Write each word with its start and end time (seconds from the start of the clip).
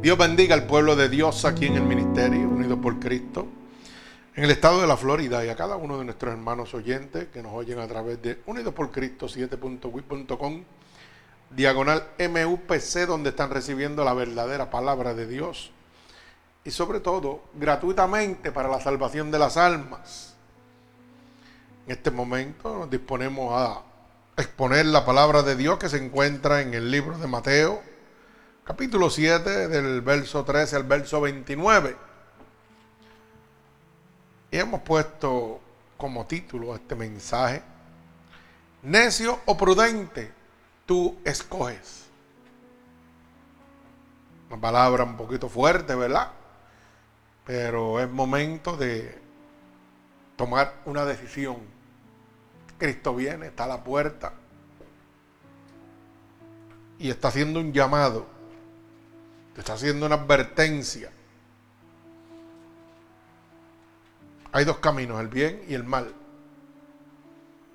Dios 0.00 0.16
bendiga 0.16 0.54
al 0.54 0.66
pueblo 0.66 0.96
de 0.96 1.10
Dios 1.10 1.44
aquí 1.44 1.66
en 1.66 1.74
el 1.74 1.82
ministerio, 1.82 2.48
unido 2.48 2.80
por 2.80 2.98
Cristo, 2.98 3.46
en 4.34 4.44
el 4.44 4.50
estado 4.50 4.80
de 4.80 4.86
la 4.86 4.96
Florida 4.96 5.44
y 5.44 5.50
a 5.50 5.56
cada 5.56 5.76
uno 5.76 5.98
de 5.98 6.06
nuestros 6.06 6.32
hermanos 6.32 6.72
oyentes 6.72 7.28
que 7.28 7.42
nos 7.42 7.52
oyen 7.52 7.78
a 7.78 7.86
través 7.86 8.22
de 8.22 8.40
Unidos 8.46 8.72
por 8.72 8.90
Cristo 8.90 9.26
7.wit.com, 9.26 10.64
diagonal 11.50 12.06
MUPC, 12.18 13.06
donde 13.06 13.28
están 13.28 13.50
recibiendo 13.50 14.02
la 14.02 14.14
verdadera 14.14 14.70
palabra 14.70 15.12
de 15.12 15.26
Dios 15.26 15.70
y 16.64 16.70
sobre 16.70 17.00
todo 17.00 17.42
gratuitamente 17.52 18.52
para 18.52 18.70
la 18.70 18.80
salvación 18.80 19.30
de 19.30 19.38
las 19.38 19.58
almas. 19.58 20.34
En 21.84 21.92
este 21.92 22.10
momento 22.10 22.74
nos 22.74 22.90
disponemos 22.90 23.52
a 23.52 23.82
exponer 24.38 24.86
la 24.86 25.04
palabra 25.04 25.42
de 25.42 25.56
Dios 25.56 25.78
que 25.78 25.90
se 25.90 26.02
encuentra 26.02 26.62
en 26.62 26.72
el 26.72 26.90
libro 26.90 27.18
de 27.18 27.26
Mateo, 27.26 27.89
capítulo 28.64 29.10
7, 29.10 29.68
del 29.68 30.00
verso 30.00 30.44
13 30.44 30.76
al 30.76 30.84
verso 30.84 31.20
29. 31.20 31.96
Y 34.50 34.58
hemos 34.58 34.80
puesto 34.82 35.60
como 35.96 36.26
título 36.26 36.74
este 36.74 36.94
mensaje, 36.94 37.62
necio 38.82 39.40
o 39.46 39.56
prudente, 39.56 40.32
tú 40.86 41.18
escoges. 41.24 42.06
Una 44.48 44.60
palabra 44.60 45.04
un 45.04 45.16
poquito 45.16 45.48
fuerte, 45.48 45.94
¿verdad? 45.94 46.32
Pero 47.46 48.00
es 48.00 48.10
momento 48.10 48.76
de 48.76 49.20
tomar 50.36 50.74
una 50.84 51.04
decisión. 51.04 51.58
Cristo 52.78 53.14
viene, 53.14 53.48
está 53.48 53.64
a 53.64 53.68
la 53.68 53.84
puerta 53.84 54.32
y 56.98 57.10
está 57.10 57.28
haciendo 57.28 57.60
un 57.60 57.72
llamado 57.72 58.39
está 59.60 59.74
haciendo 59.74 60.06
una 60.06 60.16
advertencia. 60.16 61.10
Hay 64.52 64.64
dos 64.64 64.78
caminos, 64.78 65.20
el 65.20 65.28
bien 65.28 65.62
y 65.68 65.74
el 65.74 65.84
mal. 65.84 66.12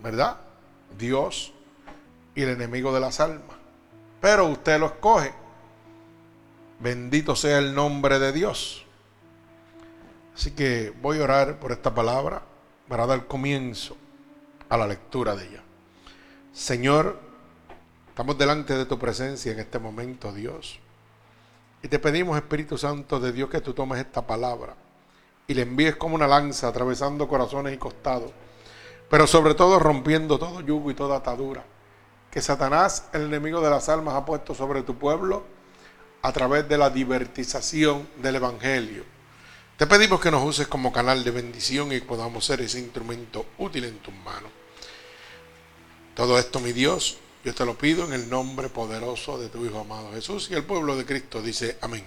¿Verdad? 0.04 0.38
Dios 0.98 1.54
y 2.34 2.42
el 2.42 2.50
enemigo 2.50 2.94
de 2.94 3.00
las 3.00 3.20
almas. 3.20 3.56
Pero 4.20 4.48
usted 4.48 4.80
lo 4.80 4.88
escoge. 4.88 5.34
Bendito 6.80 7.36
sea 7.36 7.60
el 7.60 7.74
nombre 7.74 8.20
de 8.20 8.34
Dios. 8.34 8.86
Así 10.36 10.52
que 10.52 10.94
voy 11.02 11.20
a 11.20 11.24
orar 11.24 11.60
por 11.60 11.72
esta 11.72 11.94
palabra 11.96 12.42
para 12.90 13.06
dar 13.06 13.26
comienzo 13.28 13.96
a 14.68 14.76
la 14.76 14.88
lectura 14.88 15.36
de 15.36 15.48
ella. 15.48 15.64
Señor, 16.52 17.20
estamos 18.10 18.38
delante 18.38 18.76
de 18.76 18.86
tu 18.86 19.00
presencia 19.00 19.54
en 19.54 19.60
este 19.60 19.80
momento, 19.80 20.34
Dios. 20.34 20.80
Y 21.86 21.88
te 21.88 22.00
pedimos, 22.00 22.36
Espíritu 22.36 22.80
Santo 22.80 23.20
de 23.20 23.32
Dios, 23.32 23.48
que 23.48 23.62
tú 23.62 23.72
tomes 23.72 24.00
esta 24.00 24.26
palabra 24.26 24.76
y 25.46 25.54
le 25.54 25.62
envíes 25.62 25.96
como 25.98 26.16
una 26.16 26.26
lanza 26.26 26.68
atravesando 26.68 27.28
corazones 27.28 27.76
y 27.76 27.78
costados, 27.78 28.32
pero 29.08 29.28
sobre 29.28 29.54
todo 29.54 29.78
rompiendo 29.78 30.40
todo 30.40 30.62
yugo 30.62 30.90
y 30.90 30.96
toda 30.96 31.18
atadura 31.18 31.64
que 32.32 32.42
Satanás, 32.42 33.10
el 33.14 33.26
enemigo 33.26 33.62
de 33.62 33.70
las 33.70 33.88
almas, 33.88 34.16
ha 34.16 34.26
puesto 34.26 34.56
sobre 34.56 34.82
tu 34.82 34.98
pueblo 34.98 35.44
a 36.24 36.34
través 36.34 36.68
de 36.68 36.76
la 36.80 36.90
divertización 36.90 38.10
del 38.20 38.38
Evangelio. 38.38 39.04
Te 39.78 39.86
pedimos 39.86 40.20
que 40.20 40.32
nos 40.32 40.44
uses 40.44 40.68
como 40.68 40.92
canal 40.92 41.24
de 41.24 41.30
bendición 41.30 41.92
y 41.92 42.02
podamos 42.02 42.46
ser 42.46 42.62
ese 42.62 42.80
instrumento 42.80 43.46
útil 43.60 43.86
en 43.86 44.00
tus 44.00 44.14
manos. 44.16 44.50
Todo 46.16 46.40
esto, 46.40 46.60
mi 46.60 46.72
Dios, 46.72 47.20
yo 47.46 47.54
te 47.54 47.64
lo 47.64 47.78
pido 47.78 48.06
en 48.06 48.14
el 48.14 48.28
nombre 48.28 48.70
poderoso 48.70 49.38
de 49.38 49.50
tu 49.50 49.64
Hijo 49.64 49.80
amado 49.80 50.12
Jesús 50.12 50.50
y 50.50 50.56
el 50.56 50.64
pueblo 50.64 50.98
de 50.98 51.06
Cristo 51.06 51.44
dice 51.44 51.78
amén. 51.80 52.04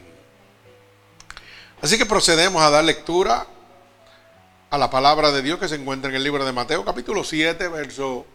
Así 1.81 1.97
que 1.97 2.07
procedemos 2.07 2.61
a 2.61 2.71
dar 2.71 2.83
lectura 2.83 3.47
a 4.69 4.77
la 4.77 4.91
palabra 4.91 5.31
de 5.31 5.41
Dios 5.43 5.61
que 5.61 5.69
se 5.69 5.77
encuentra 5.77 6.11
en 6.11 6.17
el 6.17 6.25
libro 6.25 6.45
de 6.45 6.51
Mateo 6.51 6.85
capítulo 6.85 7.23
7, 7.23 7.69
verso 7.69 8.27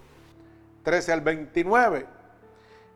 13 0.84 1.12
al 1.12 1.20
29. 1.20 2.06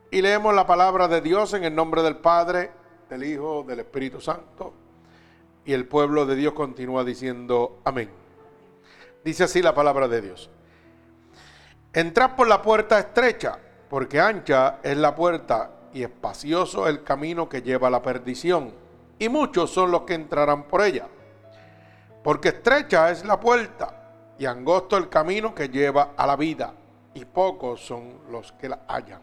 Y 0.10 0.22
leemos 0.22 0.56
la 0.56 0.66
palabra 0.66 1.10
de 1.10 1.20
Dios 1.20 1.54
en 1.54 1.66
el 1.66 1.76
nombre 1.76 2.02
del 2.02 2.16
Padre, 2.16 2.72
del 3.10 3.26
Hijo, 3.26 3.66
del 3.68 3.82
Espíritu 3.82 4.22
Santo. 4.22 4.74
Y 5.66 5.74
el 5.74 5.86
pueblo 5.86 6.26
de 6.26 6.38
Dios 6.38 6.54
continúa 6.54 7.04
diciendo 7.04 7.82
amén. 7.84 8.10
Dice 9.26 9.44
así 9.44 9.62
la 9.62 9.76
palabra 9.76 10.08
de 10.08 10.22
Dios. 10.22 10.50
Entrad 11.92 12.38
por 12.38 12.48
la 12.48 12.62
puerta 12.62 13.00
estrecha 13.00 13.60
porque 13.90 14.20
ancha 14.20 14.80
es 14.84 14.98
la 14.98 15.16
puerta 15.16 15.72
y 15.94 16.04
espacioso 16.04 16.88
el 16.88 17.04
camino 17.04 17.48
que 17.48 17.62
lleva 17.62 17.88
a 17.88 17.92
la 17.92 18.02
perdición, 18.02 18.74
y 19.20 19.30
muchos 19.30 19.72
son 19.72 19.92
los 19.92 20.02
que 20.02 20.14
entrarán 20.14 20.64
por 20.64 20.82
ella. 20.82 21.08
Porque 22.24 22.50
estrecha 22.50 23.10
es 23.10 23.26
la 23.26 23.40
puerta 23.40 24.12
y 24.38 24.46
angosto 24.46 24.98
el 24.98 25.10
camino 25.10 25.56
que 25.56 25.70
lleva 25.70 26.12
a 26.16 26.28
la 26.28 26.36
vida, 26.36 26.74
y 27.14 27.26
pocos 27.26 27.86
son 27.86 28.20
los 28.30 28.52
que 28.52 28.70
la 28.70 28.82
hallan. 28.88 29.22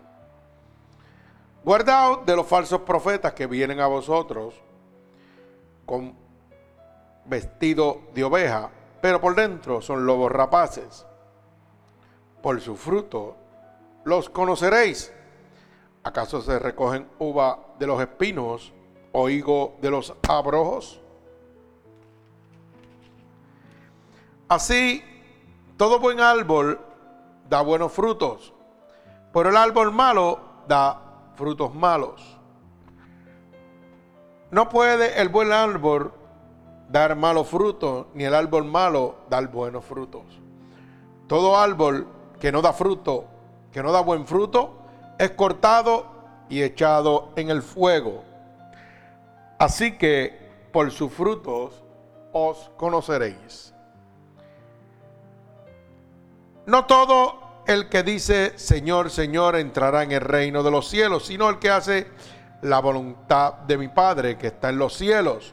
Guardaos 1.64 2.26
de 2.26 2.36
los 2.36 2.46
falsos 2.46 2.80
profetas 2.80 3.32
que 3.32 3.46
vienen 3.46 3.80
a 3.80 3.86
vosotros 3.86 4.54
con 5.86 6.14
vestido 7.24 8.02
de 8.14 8.24
oveja, 8.24 8.70
pero 9.00 9.20
por 9.20 9.34
dentro 9.34 9.80
son 9.80 10.04
lobos 10.04 10.32
rapaces. 10.32 11.06
Por 12.42 12.60
su 12.60 12.76
fruto 12.76 13.36
los 14.04 14.28
conoceréis. 14.28 15.12
¿Acaso 16.02 16.42
se 16.42 16.58
recogen 16.58 17.08
uva 17.18 17.58
de 17.78 17.86
los 17.86 18.00
espinos 18.00 18.72
o 19.12 19.28
higo 19.28 19.76
de 19.80 19.90
los 19.90 20.14
abrojos? 20.28 21.00
Así, 24.48 25.02
todo 25.76 25.98
buen 25.98 26.20
árbol 26.20 26.78
da 27.48 27.62
buenos 27.62 27.92
frutos, 27.92 28.52
pero 29.32 29.48
el 29.48 29.56
árbol 29.56 29.92
malo 29.92 30.38
da 30.68 31.00
frutos 31.34 31.74
malos. 31.74 32.38
No 34.50 34.68
puede 34.68 35.20
el 35.20 35.30
buen 35.30 35.50
árbol 35.50 36.12
dar 36.88 37.16
malos 37.16 37.48
frutos, 37.48 38.06
ni 38.14 38.24
el 38.24 38.34
árbol 38.34 38.64
malo 38.64 39.16
dar 39.30 39.48
buenos 39.48 39.84
frutos. 39.84 40.22
Todo 41.26 41.56
árbol 41.56 42.06
que 42.38 42.52
no 42.52 42.60
da 42.60 42.72
fruto 42.74 43.24
que 43.74 43.82
no 43.82 43.90
da 43.90 44.02
buen 44.02 44.24
fruto, 44.24 44.78
es 45.18 45.32
cortado 45.32 46.06
y 46.48 46.62
echado 46.62 47.32
en 47.34 47.50
el 47.50 47.60
fuego. 47.60 48.22
Así 49.58 49.98
que 49.98 50.68
por 50.72 50.92
sus 50.92 51.12
frutos 51.12 51.82
os 52.32 52.70
conoceréis. 52.76 53.74
No 56.66 56.84
todo 56.84 57.64
el 57.66 57.88
que 57.88 58.04
dice 58.04 58.56
Señor, 58.56 59.10
Señor 59.10 59.56
entrará 59.56 60.04
en 60.04 60.12
el 60.12 60.20
reino 60.20 60.62
de 60.62 60.70
los 60.70 60.88
cielos, 60.88 61.26
sino 61.26 61.50
el 61.50 61.58
que 61.58 61.70
hace 61.70 62.06
la 62.62 62.78
voluntad 62.78 63.54
de 63.54 63.76
mi 63.76 63.88
Padre 63.88 64.38
que 64.38 64.46
está 64.46 64.68
en 64.68 64.78
los 64.78 64.94
cielos. 64.94 65.52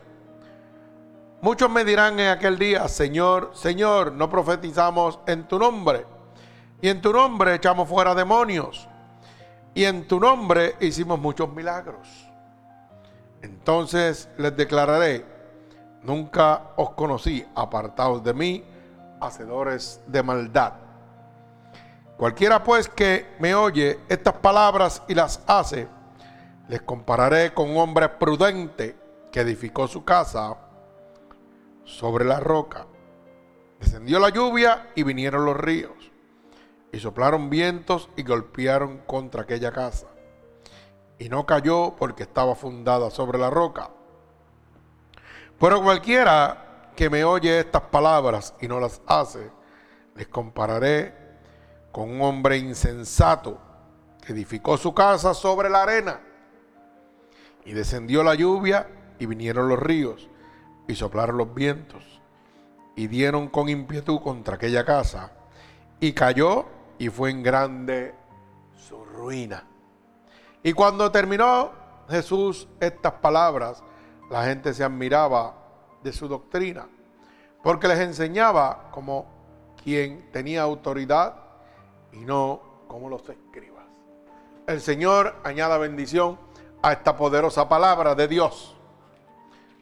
Muchos 1.41 1.71
me 1.71 1.83
dirán 1.83 2.19
en 2.19 2.29
aquel 2.29 2.59
día, 2.59 2.87
Señor, 2.87 3.49
Señor, 3.55 4.11
no 4.11 4.29
profetizamos 4.29 5.17
en 5.25 5.47
tu 5.47 5.57
nombre 5.57 6.10
y 6.81 6.89
en 6.89 7.01
tu 7.01 7.13
nombre 7.13 7.55
echamos 7.55 7.87
fuera 7.87 8.15
demonios. 8.15 8.87
Y 9.73 9.85
en 9.85 10.07
tu 10.07 10.19
nombre 10.19 10.75
hicimos 10.81 11.19
muchos 11.19 11.53
milagros. 11.53 12.27
Entonces 13.41 14.29
les 14.37 14.55
declararé, 14.57 15.25
nunca 16.03 16.71
os 16.75 16.91
conocí, 16.91 17.45
apartados 17.55 18.23
de 18.23 18.33
mí, 18.33 18.63
hacedores 19.21 20.01
de 20.07 20.23
maldad. 20.23 20.73
Cualquiera 22.17 22.63
pues 22.63 22.89
que 22.89 23.35
me 23.39 23.55
oye 23.55 23.99
estas 24.09 24.33
palabras 24.35 25.03
y 25.07 25.15
las 25.15 25.41
hace, 25.47 25.87
les 26.67 26.81
compararé 26.81 27.53
con 27.53 27.69
un 27.69 27.77
hombre 27.77 28.09
prudente 28.09 28.95
que 29.31 29.41
edificó 29.41 29.87
su 29.87 30.03
casa 30.03 30.57
sobre 31.83 32.25
la 32.25 32.39
roca. 32.39 32.85
Descendió 33.79 34.19
la 34.19 34.29
lluvia 34.29 34.89
y 34.93 35.03
vinieron 35.03 35.45
los 35.45 35.57
ríos 35.57 36.10
y 36.91 36.99
soplaron 36.99 37.49
vientos 37.49 38.09
y 38.15 38.23
golpearon 38.23 38.99
contra 38.99 39.43
aquella 39.43 39.71
casa. 39.71 40.07
Y 41.17 41.29
no 41.29 41.45
cayó 41.45 41.95
porque 41.97 42.23
estaba 42.23 42.55
fundada 42.55 43.09
sobre 43.11 43.37
la 43.37 43.49
roca. 43.49 43.91
Pero 45.59 45.81
cualquiera 45.83 46.91
que 46.95 47.09
me 47.09 47.23
oye 47.23 47.59
estas 47.59 47.83
palabras 47.83 48.55
y 48.59 48.67
no 48.67 48.79
las 48.79 49.01
hace, 49.05 49.51
les 50.15 50.27
compararé 50.27 51.15
con 51.91 52.09
un 52.09 52.21
hombre 52.21 52.57
insensato 52.57 53.59
que 54.25 54.33
edificó 54.33 54.77
su 54.77 54.93
casa 54.93 55.33
sobre 55.33 55.69
la 55.69 55.83
arena. 55.83 56.19
Y 57.63 57.73
descendió 57.73 58.23
la 58.23 58.33
lluvia 58.35 58.87
y 59.19 59.27
vinieron 59.27 59.69
los 59.69 59.79
ríos 59.79 60.29
y 60.87 60.95
soplaron 60.95 61.37
los 61.37 61.53
vientos 61.53 62.21
y 62.95 63.07
dieron 63.07 63.47
con 63.47 63.69
impiedad 63.69 64.19
contra 64.21 64.55
aquella 64.55 64.83
casa 64.83 65.31
y 65.99 66.13
cayó 66.13 66.65
y 67.01 67.09
fue 67.09 67.31
en 67.31 67.41
grande 67.41 68.13
su 68.87 69.03
ruina. 69.03 69.63
Y 70.61 70.71
cuando 70.73 71.11
terminó 71.11 71.71
Jesús 72.07 72.67
estas 72.79 73.13
palabras, 73.13 73.81
la 74.29 74.43
gente 74.43 74.71
se 74.71 74.83
admiraba 74.83 75.55
de 76.03 76.13
su 76.13 76.27
doctrina, 76.27 76.87
porque 77.63 77.87
les 77.87 77.97
enseñaba 77.97 78.91
como 78.91 79.25
quien 79.83 80.31
tenía 80.31 80.61
autoridad 80.61 81.37
y 82.11 82.17
no 82.17 82.61
como 82.87 83.09
los 83.09 83.27
escribas. 83.27 83.85
El 84.67 84.79
Señor 84.79 85.37
añada 85.43 85.79
bendición 85.79 86.37
a 86.83 86.91
esta 86.91 87.17
poderosa 87.17 87.67
palabra 87.67 88.13
de 88.13 88.27
Dios. 88.27 88.75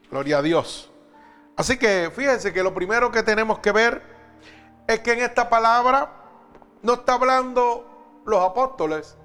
Gloria 0.09 0.37
a 0.37 0.41
Dios. 0.41 0.89
Así 1.57 1.77
que 1.77 2.11
fíjense 2.15 2.53
que 2.53 2.63
lo 2.63 2.73
primero 2.73 3.11
que 3.11 3.23
tenemos 3.23 3.59
que 3.59 3.73
ver 3.73 4.01
es 4.87 5.01
que 5.01 5.11
en 5.11 5.19
esta 5.19 5.49
palabra 5.49 6.18
no 6.81 6.93
está 6.93 7.13
hablando 7.13 8.21
los 8.25 8.43
apóstoles, 8.43 9.15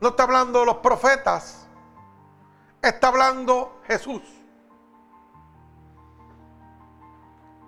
no 0.00 0.10
está 0.10 0.24
hablando 0.24 0.64
los 0.64 0.76
profetas, 0.76 1.66
está 2.80 3.08
hablando 3.08 3.80
Jesús. 3.86 4.22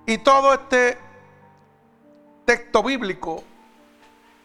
Y 0.07 0.19
todo 0.19 0.53
este 0.53 0.99
texto 2.45 2.83
bíblico, 2.83 3.43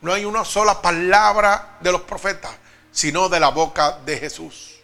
no 0.01 0.13
hay 0.13 0.23
una 0.23 0.45
sola 0.45 0.81
palabra 0.81 1.77
de 1.81 1.91
los 1.91 2.01
profetas, 2.01 2.55
sino 2.91 3.27
de 3.27 3.39
la 3.39 3.49
boca 3.49 3.99
de 4.05 4.17
Jesús. 4.17 4.79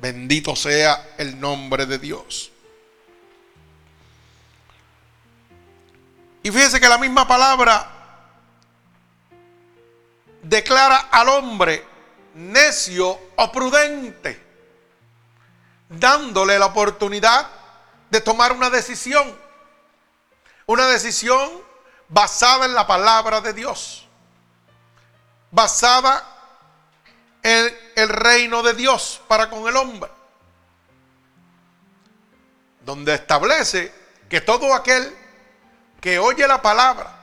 Bendito 0.00 0.54
sea 0.54 1.14
el 1.18 1.40
nombre 1.40 1.86
de 1.86 1.98
Dios. 1.98 2.52
Y 6.44 6.50
fíjese 6.50 6.80
que 6.80 6.88
la 6.88 6.98
misma 6.98 7.26
palabra 7.26 7.97
declara 10.48 11.08
al 11.10 11.28
hombre 11.28 11.84
necio 12.34 13.18
o 13.36 13.52
prudente, 13.52 14.42
dándole 15.88 16.58
la 16.58 16.66
oportunidad 16.66 17.48
de 18.10 18.20
tomar 18.20 18.52
una 18.52 18.70
decisión, 18.70 19.36
una 20.66 20.86
decisión 20.86 21.50
basada 22.08 22.64
en 22.64 22.74
la 22.74 22.86
palabra 22.86 23.40
de 23.40 23.52
Dios, 23.52 24.06
basada 25.50 26.24
en 27.42 27.76
el 27.96 28.08
reino 28.08 28.62
de 28.62 28.74
Dios 28.74 29.20
para 29.28 29.50
con 29.50 29.68
el 29.68 29.76
hombre, 29.76 30.10
donde 32.84 33.14
establece 33.14 33.92
que 34.30 34.40
todo 34.40 34.74
aquel 34.74 35.14
que 36.00 36.18
oye 36.18 36.46
la 36.46 36.62
palabra 36.62 37.14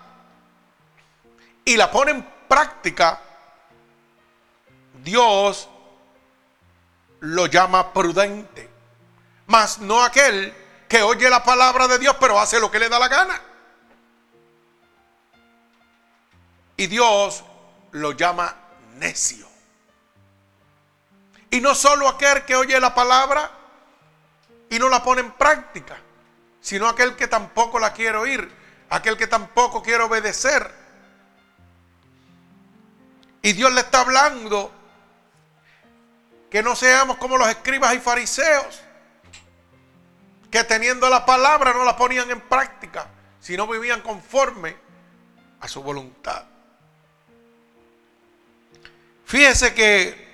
y 1.63 1.77
la 1.77 1.89
pone 1.89 2.11
en 2.11 2.34
práctica, 2.55 3.19
Dios 5.03 5.67
lo 7.19 7.47
llama 7.47 7.91
prudente. 7.91 8.69
Mas 9.47 9.79
no 9.79 10.01
aquel 10.01 10.55
que 10.87 11.03
oye 11.03 11.29
la 11.29 11.43
palabra 11.43 11.89
de 11.89 11.99
Dios 11.99 12.15
pero 12.17 12.39
hace 12.39 12.57
lo 12.61 12.71
que 12.71 12.79
le 12.79 12.87
da 12.87 12.97
la 12.97 13.09
gana. 13.09 13.41
Y 16.77 16.87
Dios 16.87 17.43
lo 17.91 18.13
llama 18.13 18.55
necio. 18.93 19.49
Y 21.49 21.59
no 21.59 21.75
solo 21.75 22.07
aquel 22.07 22.45
que 22.45 22.55
oye 22.55 22.79
la 22.79 22.95
palabra 22.95 23.51
y 24.69 24.79
no 24.79 24.87
la 24.87 25.03
pone 25.03 25.19
en 25.19 25.31
práctica, 25.33 25.97
sino 26.61 26.87
aquel 26.87 27.17
que 27.17 27.27
tampoco 27.27 27.79
la 27.79 27.91
quiere 27.91 28.17
oír, 28.17 28.49
aquel 28.89 29.17
que 29.17 29.27
tampoco 29.27 29.83
quiere 29.83 30.03
obedecer. 30.03 30.84
Y 33.45 33.53
Dios 33.53 33.71
le 33.73 33.81
está 33.81 34.01
hablando 34.01 34.71
que 36.49 36.63
no 36.63 36.75
seamos 36.75 37.17
como 37.17 37.37
los 37.37 37.47
escribas 37.47 37.93
y 37.93 37.99
fariseos, 37.99 38.81
que 40.49 40.63
teniendo 40.63 41.07
la 41.11 41.27
palabra 41.27 41.71
no 41.71 41.85
la 41.85 41.95
ponían 41.95 42.31
en 42.31 42.41
práctica, 42.41 43.07
sino 43.39 43.67
vivían 43.67 44.01
conforme 44.01 44.75
a 45.59 45.67
su 45.67 45.83
voluntad. 45.83 46.43
Fíjese 49.25 49.75
que 49.75 50.25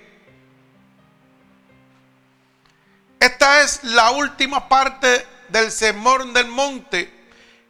esta 3.20 3.62
es 3.62 3.84
la 3.84 4.12
última 4.12 4.70
parte 4.70 5.28
del 5.50 5.70
sermón 5.70 6.32
del 6.32 6.48
monte 6.48 7.28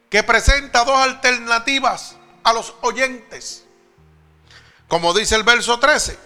que 0.07 0.21
presenta 0.21 0.85
dos 0.85 0.99
alternativas 0.99 2.15
a 2.43 2.53
los 2.53 2.75
oyentes. 2.81 3.65
Como 4.91 5.13
dice 5.13 5.35
el 5.35 5.43
verso 5.43 5.79
13, 5.79 6.19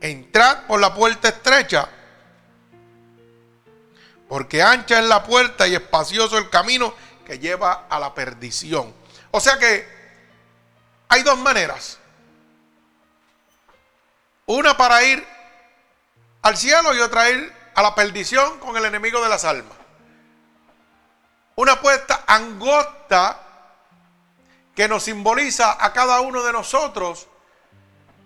entrad 0.00 0.66
por 0.68 0.78
la 0.78 0.94
puerta 0.94 1.30
estrecha, 1.30 1.88
porque 4.28 4.62
ancha 4.62 5.00
es 5.00 5.06
la 5.06 5.24
puerta 5.24 5.66
y 5.66 5.74
espacioso 5.74 6.38
el 6.38 6.48
camino 6.48 6.94
que 7.26 7.40
lleva 7.40 7.88
a 7.90 7.98
la 7.98 8.14
perdición. 8.14 8.94
O 9.32 9.40
sea 9.40 9.58
que 9.58 9.84
hay 11.08 11.24
dos 11.24 11.38
maneras. 11.38 11.98
Una 14.46 14.76
para 14.76 15.02
ir 15.02 15.26
al 16.42 16.56
cielo 16.56 16.94
y 16.94 17.00
otra 17.00 17.28
ir 17.30 17.52
a 17.74 17.82
la 17.82 17.96
perdición 17.96 18.60
con 18.60 18.76
el 18.76 18.84
enemigo 18.84 19.20
de 19.20 19.28
las 19.28 19.44
almas. 19.44 19.76
Una 21.56 21.80
puerta 21.80 22.22
angosta 22.28 23.40
que 24.76 24.86
nos 24.86 25.02
simboliza 25.02 25.84
a 25.84 25.92
cada 25.92 26.20
uno 26.20 26.44
de 26.44 26.52
nosotros 26.52 27.26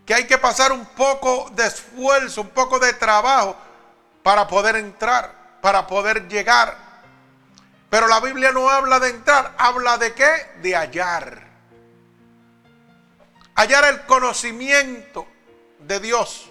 que 0.04 0.14
hay 0.14 0.26
que 0.26 0.38
pasar 0.38 0.72
un 0.72 0.84
poco 0.86 1.50
de 1.54 1.66
esfuerzo, 1.66 2.42
un 2.42 2.50
poco 2.50 2.78
de 2.78 2.92
trabajo 2.94 3.56
para 4.22 4.46
poder 4.46 4.76
entrar, 4.76 5.58
para 5.60 5.86
poder 5.86 6.28
llegar. 6.28 6.76
Pero 7.88 8.06
la 8.06 8.20
Biblia 8.20 8.52
no 8.52 8.68
habla 8.68 8.98
de 8.98 9.10
entrar, 9.10 9.54
habla 9.58 9.98
de 9.98 10.14
qué? 10.14 10.30
De 10.62 10.74
hallar. 10.74 11.46
Hallar 13.54 13.84
el 13.84 14.02
conocimiento 14.06 15.26
de 15.78 16.00
Dios. 16.00 16.48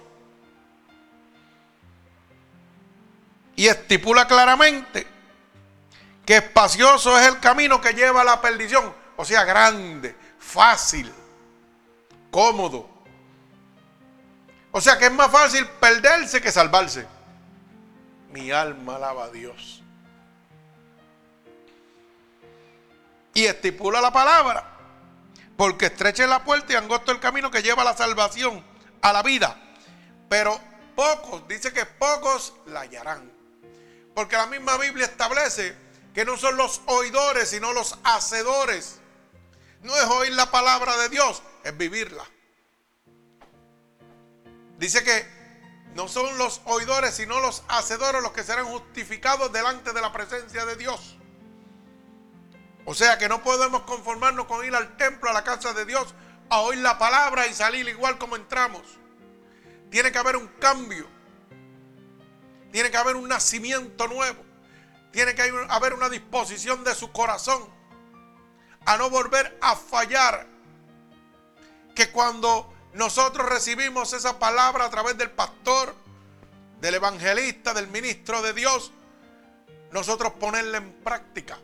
Y 3.56 3.68
estipula 3.68 4.28
claramente 4.28 5.08
que 6.26 6.38
espacioso 6.38 7.18
es 7.20 7.28
el 7.28 7.40
camino 7.40 7.82
que 7.82 7.94
lleva 7.94 8.22
a 8.22 8.24
la 8.24 8.40
perdición. 8.40 8.94
O 9.18 9.26
sea, 9.26 9.44
grande, 9.44 10.16
fácil, 10.40 11.12
cómodo. 12.30 12.91
O 14.72 14.80
sea 14.80 14.98
que 14.98 15.06
es 15.06 15.12
más 15.12 15.32
fácil 15.32 15.68
perderse 15.80 16.42
que 16.42 16.52
salvarse. 16.52 17.06
Mi 18.32 18.52
alma 18.52 18.96
alaba 18.96 19.26
a 19.26 19.30
Dios. 19.30 19.84
Y 23.34 23.46
estipula 23.46 24.00
la 24.00 24.12
palabra. 24.12 24.68
Porque 25.58 25.88
estrecha 25.88 26.26
la 26.26 26.44
puerta 26.44 26.74
y 26.74 26.76
angosto 26.76 27.12
el 27.12 27.20
camino 27.20 27.52
que 27.52 27.62
lleva 27.62 27.82
a 27.82 27.86
la 27.86 27.96
salvación, 27.96 28.64
a 29.02 29.14
la 29.14 29.22
vida. 29.22 29.58
Pero 30.30 30.60
pocos, 30.96 31.48
dice 31.48 31.74
que 31.74 31.86
pocos 31.86 32.54
la 32.68 32.82
hallarán. 32.82 33.32
Porque 34.16 34.38
la 34.38 34.48
misma 34.48 34.78
Biblia 34.78 35.06
establece 35.06 35.76
que 36.14 36.26
no 36.26 36.38
son 36.38 36.58
los 36.58 36.82
oidores, 36.86 37.50
sino 37.50 37.74
los 37.74 37.98
hacedores. 38.04 39.00
No 39.82 39.96
es 39.96 40.06
oír 40.06 40.34
la 40.34 40.50
palabra 40.50 40.96
de 40.98 41.10
Dios, 41.10 41.42
es 41.64 41.78
vivirla. 41.78 42.24
Dice 44.82 45.04
que 45.04 45.28
no 45.94 46.08
son 46.08 46.40
los 46.40 46.60
oidores, 46.66 47.14
sino 47.14 47.40
los 47.40 47.64
hacedores 47.68 48.24
los 48.24 48.32
que 48.32 48.44
serán 48.44 48.66
justificados 48.66 49.54
delante 49.54 49.94
de 49.94 50.02
la 50.02 50.12
presencia 50.12 50.66
de 50.66 50.76
Dios. 50.76 51.20
O 52.86 52.96
sea 52.96 53.20
que 53.20 53.30
no 53.30 53.44
podemos 53.44 53.84
conformarnos 53.84 54.48
con 54.48 54.66
ir 54.66 54.74
al 54.74 54.98
templo, 54.98 55.30
a 55.30 55.34
la 55.34 55.44
casa 55.44 55.74
de 55.74 55.86
Dios, 55.86 56.16
a 56.50 56.62
oír 56.62 56.80
la 56.80 56.98
palabra 56.98 57.46
y 57.46 57.54
salir 57.54 57.88
igual 57.88 58.18
como 58.18 58.36
entramos. 58.36 58.82
Tiene 59.92 60.12
que 60.12 60.18
haber 60.18 60.36
un 60.36 60.48
cambio. 60.48 61.08
Tiene 62.72 62.90
que 62.90 62.98
haber 62.98 63.18
un 63.18 63.28
nacimiento 63.28 64.08
nuevo. 64.08 64.44
Tiene 65.12 65.36
que 65.36 65.44
haber 65.70 65.94
una 65.94 66.10
disposición 66.10 66.84
de 66.84 66.96
su 66.96 67.12
corazón 67.12 67.70
a 68.88 68.98
no 68.98 69.12
volver 69.12 69.60
a 69.62 69.76
fallar. 69.76 70.48
Que 71.94 72.10
cuando 72.12 72.71
nosotros 72.94 73.48
recibimos 73.48 74.14
esa 74.14 74.38
palabra 74.38 74.86
a 74.86 74.90
través 74.90 75.18
del 75.18 75.32
pastor, 75.32 75.96
del 76.82 76.96
evangelista, 76.96 77.74
del 77.74 77.88
ministro 77.88 78.42
de 78.42 78.54
Dios. 78.54 78.92
Nosotros 79.92 80.34
ponerla 80.34 80.78
en 80.78 80.92
práctica. 81.04 81.60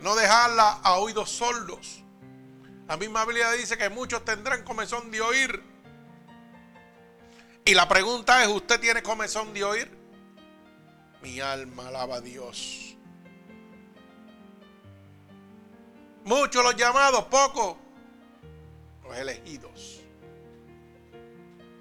No 0.00 0.14
dejarla 0.14 0.80
a 0.82 0.96
oídos 0.96 1.30
sordos. 1.30 2.02
La 2.86 2.98
misma 2.98 3.24
Biblia 3.24 3.50
dice 3.52 3.78
que 3.78 3.88
muchos 3.88 4.24
tendrán 4.24 4.62
comezón 4.62 5.10
de 5.10 5.20
oír. 5.22 5.62
Y 7.64 7.72
la 7.72 7.88
pregunta 7.88 8.42
es, 8.42 8.48
¿usted 8.48 8.78
tiene 8.78 9.02
comezón 9.02 9.54
de 9.54 9.64
oír? 9.64 9.90
Mi 11.22 11.40
alma 11.40 11.88
alaba 11.88 12.16
a 12.16 12.20
Dios. 12.20 12.94
Muchos 16.24 16.62
los 16.62 16.76
llamados, 16.76 17.24
pocos 17.24 17.76
los 19.02 19.16
elegidos. 19.16 19.93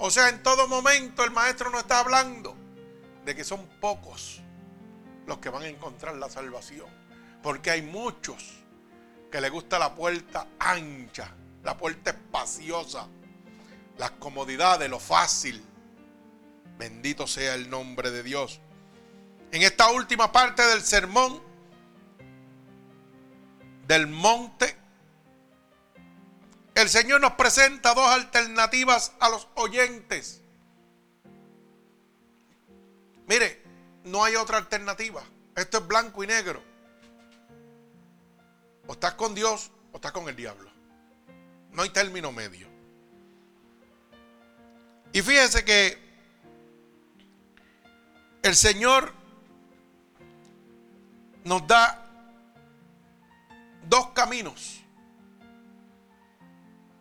O 0.05 0.11
sea, 0.11 0.27
en 0.27 0.43
todo 0.43 0.67
momento 0.67 1.23
el 1.23 1.31
maestro 1.31 1.69
no 1.69 1.79
está 1.79 1.99
hablando 1.99 2.57
de 3.23 3.33
que 3.33 3.45
son 3.45 3.65
pocos. 3.79 4.41
los 5.25 5.37
que 5.37 5.47
van 5.47 5.63
a 5.63 5.67
encontrar 5.69 6.13
la 6.15 6.29
salvación. 6.29 6.89
Porque 7.41 7.71
hay 7.71 7.81
muchos 7.83 8.43
que 9.31 9.39
les 9.39 9.49
gusta 9.49 9.79
la 9.79 9.95
puerta 9.95 10.45
ancha, 10.59 11.33
la 11.63 11.77
puerta 11.77 12.09
espaciosa, 12.09 13.07
las 13.97 14.11
comodidades, 14.11 14.89
lo 14.89 14.99
fácil. 14.99 15.63
Bendito 16.77 17.25
sea 17.25 17.55
el 17.55 17.69
nombre 17.69 18.11
de 18.11 18.23
Dios. 18.23 18.59
En 19.53 19.61
esta 19.61 19.89
última 19.89 20.33
parte 20.33 20.63
del 20.63 20.81
sermón 20.81 21.41
del 23.87 24.07
monte, 24.07 24.75
el 26.75 26.89
Señor 26.89 27.21
nos 27.21 27.33
presenta 27.33 27.93
dos 27.93 28.09
alternativas 28.09 29.13
a 29.19 29.29
los 29.29 29.47
oyentes. 29.55 30.41
Mire, 33.27 33.61
no 34.05 34.23
hay 34.23 34.35
otra 34.35 34.57
alternativa. 34.57 35.23
Esto 35.55 35.77
es 35.77 35.87
blanco 35.87 36.23
y 36.23 36.27
negro. 36.27 36.63
O 38.87 38.93
estás 38.93 39.13
con 39.13 39.35
Dios 39.35 39.71
o 39.91 39.95
estás 39.95 40.11
con 40.11 40.27
el 40.27 40.35
diablo. 40.35 40.69
No 41.71 41.83
hay 41.83 41.89
término 41.89 42.31
medio. 42.31 42.67
Y 45.11 45.21
fíjese 45.21 45.63
que 45.63 45.97
el 48.41 48.55
Señor 48.55 49.13
nos 51.43 51.65
da 51.67 52.03
dos 53.87 54.09
caminos 54.09 54.82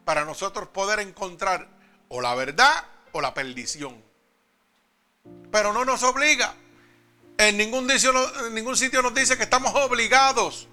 para 0.05 0.25
nosotros 0.25 0.69
poder 0.69 1.01
encontrar 1.01 1.69
o 2.09 2.21
la 2.21 2.35
verdad 2.35 2.85
o 3.13 3.21
la 3.21 3.35
perdición. 3.35 4.03
Pero 5.51 5.73
no 5.73 5.85
nos 5.85 6.03
obliga. 6.03 6.55
En 7.39 7.57
ningún, 7.57 7.91
en 7.91 8.55
ningún 8.55 8.77
sitio 8.77 9.03
nos 9.03 9.15
dice 9.15 9.37
que 9.37 9.45
estamos 9.45 9.75
obligados 9.75 10.69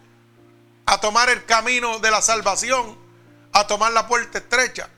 a 0.85 0.99
tomar 0.99 1.29
el 1.29 1.45
camino 1.45 1.99
de 1.99 2.11
la 2.11 2.21
salvación, 2.21 2.97
a 3.53 3.67
tomar 3.67 3.91
la 3.91 4.07
puerta 4.07 4.39
estrecha. 4.39 4.89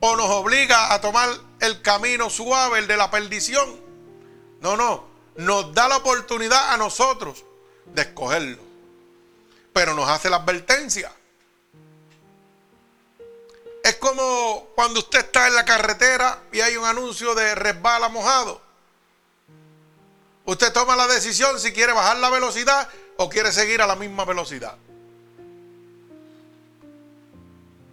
O 0.00 0.16
nos 0.16 0.30
obliga 0.30 0.92
a 0.92 1.00
tomar 1.00 1.28
el 1.60 1.82
camino 1.82 2.30
suave, 2.30 2.78
el 2.78 2.86
de 2.86 2.96
la 2.96 3.10
perdición. 3.10 3.80
No, 4.60 4.76
no. 4.76 5.04
Nos 5.36 5.74
da 5.74 5.88
la 5.88 5.98
oportunidad 5.98 6.72
a 6.72 6.76
nosotros 6.76 7.44
de 7.86 8.02
escogerlo. 8.02 8.62
Pero 9.72 9.94
nos 9.94 10.08
hace 10.08 10.30
la 10.30 10.36
advertencia. 10.36 11.12
Es 13.86 13.94
como 13.98 14.70
cuando 14.74 14.98
usted 14.98 15.20
está 15.20 15.46
en 15.46 15.54
la 15.54 15.64
carretera 15.64 16.42
y 16.50 16.60
hay 16.60 16.76
un 16.76 16.84
anuncio 16.84 17.36
de 17.36 17.54
resbala 17.54 18.08
mojado. 18.08 18.60
Usted 20.44 20.72
toma 20.72 20.96
la 20.96 21.06
decisión 21.06 21.60
si 21.60 21.72
quiere 21.72 21.92
bajar 21.92 22.16
la 22.16 22.28
velocidad 22.28 22.88
o 23.16 23.28
quiere 23.28 23.52
seguir 23.52 23.80
a 23.80 23.86
la 23.86 23.94
misma 23.94 24.24
velocidad. 24.24 24.76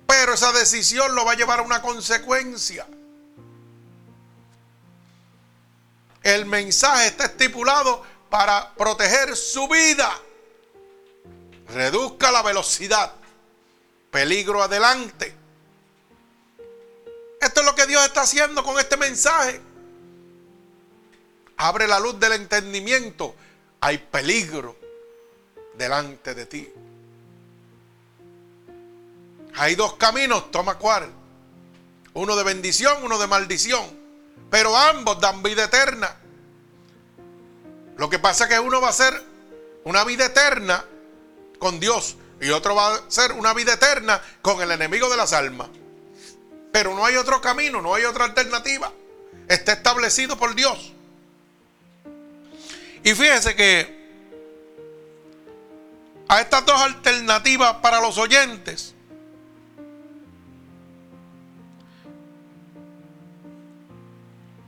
Pero 0.07 0.33
esa 0.33 0.51
decisión 0.51 1.13
lo 1.13 1.25
va 1.25 1.33
a 1.33 1.35
llevar 1.35 1.59
a 1.59 1.61
una 1.61 1.83
consecuencia. 1.83 2.87
El 6.23 6.47
mensaje 6.47 7.05
está 7.05 7.25
estipulado 7.25 8.01
para 8.31 8.73
proteger 8.73 9.37
su 9.37 9.67
vida. 9.67 10.11
Reduzca 11.67 12.31
la 12.31 12.41
velocidad. 12.41 13.13
Peligro 14.09 14.63
adelante. 14.63 15.42
Esto 17.43 17.59
es 17.59 17.65
lo 17.65 17.75
que 17.75 17.85
Dios 17.85 18.05
está 18.05 18.21
haciendo 18.21 18.63
con 18.63 18.79
este 18.79 18.95
mensaje. 18.95 19.59
Abre 21.57 21.87
la 21.87 21.99
luz 21.99 22.17
del 22.19 22.33
entendimiento. 22.33 23.35
Hay 23.81 23.97
peligro 23.97 24.77
delante 25.75 26.33
de 26.35 26.45
ti. 26.45 26.73
Hay 29.55 29.75
dos 29.75 29.95
caminos, 29.95 30.51
toma 30.51 30.77
cuál. 30.77 31.11
Uno 32.13 32.35
de 32.37 32.43
bendición, 32.43 33.03
uno 33.03 33.19
de 33.19 33.27
maldición. 33.27 33.83
Pero 34.49 34.75
ambos 34.75 35.19
dan 35.19 35.43
vida 35.43 35.65
eterna. 35.65 36.15
Lo 37.97 38.09
que 38.09 38.19
pasa 38.19 38.45
es 38.45 38.51
que 38.51 38.59
uno 38.59 38.79
va 38.79 38.89
a 38.89 38.93
ser 38.93 39.21
una 39.83 40.05
vida 40.05 40.25
eterna 40.25 40.85
con 41.59 41.79
Dios 41.79 42.15
y 42.39 42.49
otro 42.51 42.73
va 42.73 42.95
a 42.95 43.01
ser 43.09 43.33
una 43.33 43.53
vida 43.53 43.73
eterna 43.73 44.21
con 44.41 44.61
el 44.61 44.71
enemigo 44.71 45.09
de 45.09 45.17
las 45.17 45.33
almas. 45.33 45.69
Pero 46.73 46.95
no 46.95 47.05
hay 47.05 47.17
otro 47.17 47.39
camino, 47.39 47.83
no 47.83 47.93
hay 47.93 48.03
otra 48.03 48.25
alternativa. 48.25 48.91
Está 49.47 49.73
establecido 49.73 50.39
por 50.39 50.55
Dios. 50.55 50.91
Y 53.03 53.13
fíjese 53.13 53.55
que 53.55 54.03
a 56.27 56.41
estas 56.41 56.65
dos 56.65 56.81
alternativas 56.81 57.75
para 57.75 58.01
los 58.01 58.17
oyentes, 58.17 58.95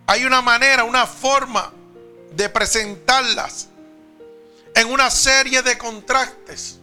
hay 0.06 0.26
una 0.26 0.44
manera, 0.44 0.84
una 0.84 1.08
forma 1.08 1.74
de 2.34 2.48
presentarlas 2.50 3.70
en 4.76 4.92
una 4.92 5.10
serie 5.10 5.64
de 5.64 5.76
contrastes 5.76 6.78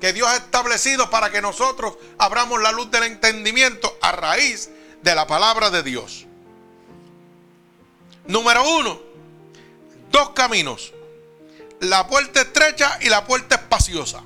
que 0.00 0.12
Dios 0.12 0.28
ha 0.28 0.36
establecido 0.36 1.08
para 1.10 1.30
que 1.30 1.40
nosotros 1.40 1.96
abramos 2.18 2.60
la 2.62 2.72
luz 2.72 2.90
del 2.90 3.04
entendimiento 3.04 3.96
a 4.02 4.12
raíz 4.12 4.70
de 5.02 5.14
la 5.14 5.26
palabra 5.26 5.70
de 5.70 5.82
Dios. 5.82 6.26
Número 8.26 8.68
uno, 8.78 9.00
dos 10.10 10.30
caminos. 10.30 10.92
La 11.80 12.06
puerta 12.06 12.40
estrecha 12.40 12.98
y 13.02 13.08
la 13.08 13.24
puerta 13.24 13.56
espaciosa. 13.56 14.22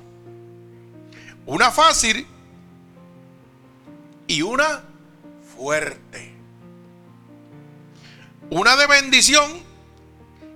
Una 1.45 1.71
fácil 1.71 2.25
y 4.27 4.41
una 4.41 4.83
fuerte. 5.55 6.33
Una 8.49 8.75
de 8.75 8.87
bendición 8.87 9.63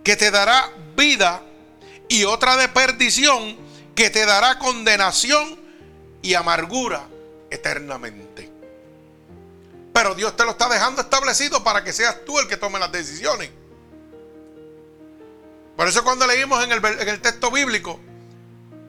que 0.03 0.15
te 0.15 0.31
dará 0.31 0.71
vida 0.95 1.43
y 2.07 2.23
otra 2.23 2.55
de 2.57 2.69
perdición 2.69 3.64
que 3.95 4.09
te 4.09 4.25
dará 4.25 4.59
condenación 4.59 5.57
y 6.21 6.33
amargura 6.33 7.07
eternamente. 7.49 8.51
Pero 9.93 10.13
Dios 10.13 10.35
te 10.35 10.43
lo 10.43 10.51
está 10.51 10.67
dejando 10.67 11.01
establecido 11.01 11.63
para 11.63 11.83
que 11.83 11.93
seas 11.93 12.25
tú 12.25 12.37
el 12.37 12.47
que 12.47 12.57
tome 12.57 12.77
las 12.77 12.91
decisiones. 12.91 13.49
Por 15.77 15.87
eso 15.87 16.03
cuando 16.03 16.27
leímos 16.27 16.63
en 16.63 16.73
el, 16.73 16.83
en 16.83 17.07
el 17.07 17.21
texto 17.21 17.49
bíblico, 17.49 17.99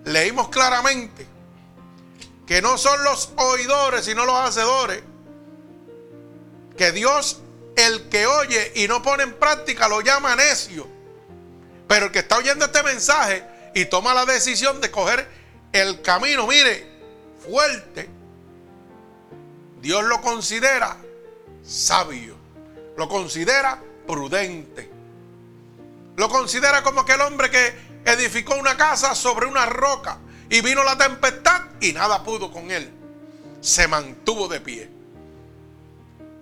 leímos 0.05 0.49
claramente 0.49 1.27
que 2.47 2.61
no 2.63 2.77
son 2.79 3.03
los 3.05 3.31
oidores, 3.37 4.05
sino 4.05 4.25
los 4.25 4.37
hacedores. 4.37 5.03
Que 6.77 6.93
Dios, 6.93 7.41
el 7.77 8.09
que 8.09 8.27
oye 8.27 8.73
y 8.77 8.89
no 8.89 9.03
pone 9.03 9.23
en 9.23 9.35
práctica, 9.35 9.89
lo 9.89 10.01
llama 10.01 10.35
necio. 10.37 10.89
Pero 11.89 12.07
el 12.07 12.13
que 12.13 12.21
está 12.21 12.39
oyendo 12.39 12.65
este 12.65 12.83
mensaje 12.83 13.56
y 13.77 13.85
toma 13.85 14.15
la 14.15 14.25
decisión 14.25 14.81
de 14.81 14.91
coger 14.91 15.29
el 15.71 16.01
camino, 16.01 16.47
mire, 16.47 16.89
fuerte, 17.47 18.09
Dios 19.83 20.03
lo 20.05 20.23
considera 20.23 20.97
sabio, 21.63 22.37
lo 22.97 23.07
considera 23.07 23.79
prudente, 24.07 24.91
lo 26.17 26.27
considera 26.31 26.83
como 26.83 27.03
aquel 27.03 27.21
hombre 27.21 27.51
que 27.51 27.75
edificó 28.07 28.55
una 28.55 28.79
casa 28.79 29.15
sobre 29.15 29.45
una 29.45 29.67
roca 29.67 30.21
y 30.49 30.63
vino 30.63 30.83
la 30.83 30.97
tempestad 30.97 31.61
y 31.79 31.93
nada 31.93 32.25
pudo 32.25 32.51
con 32.51 32.71
él. 32.71 32.91
Se 33.61 33.87
mantuvo 33.89 34.49
de 34.49 34.61
pie. 34.63 34.89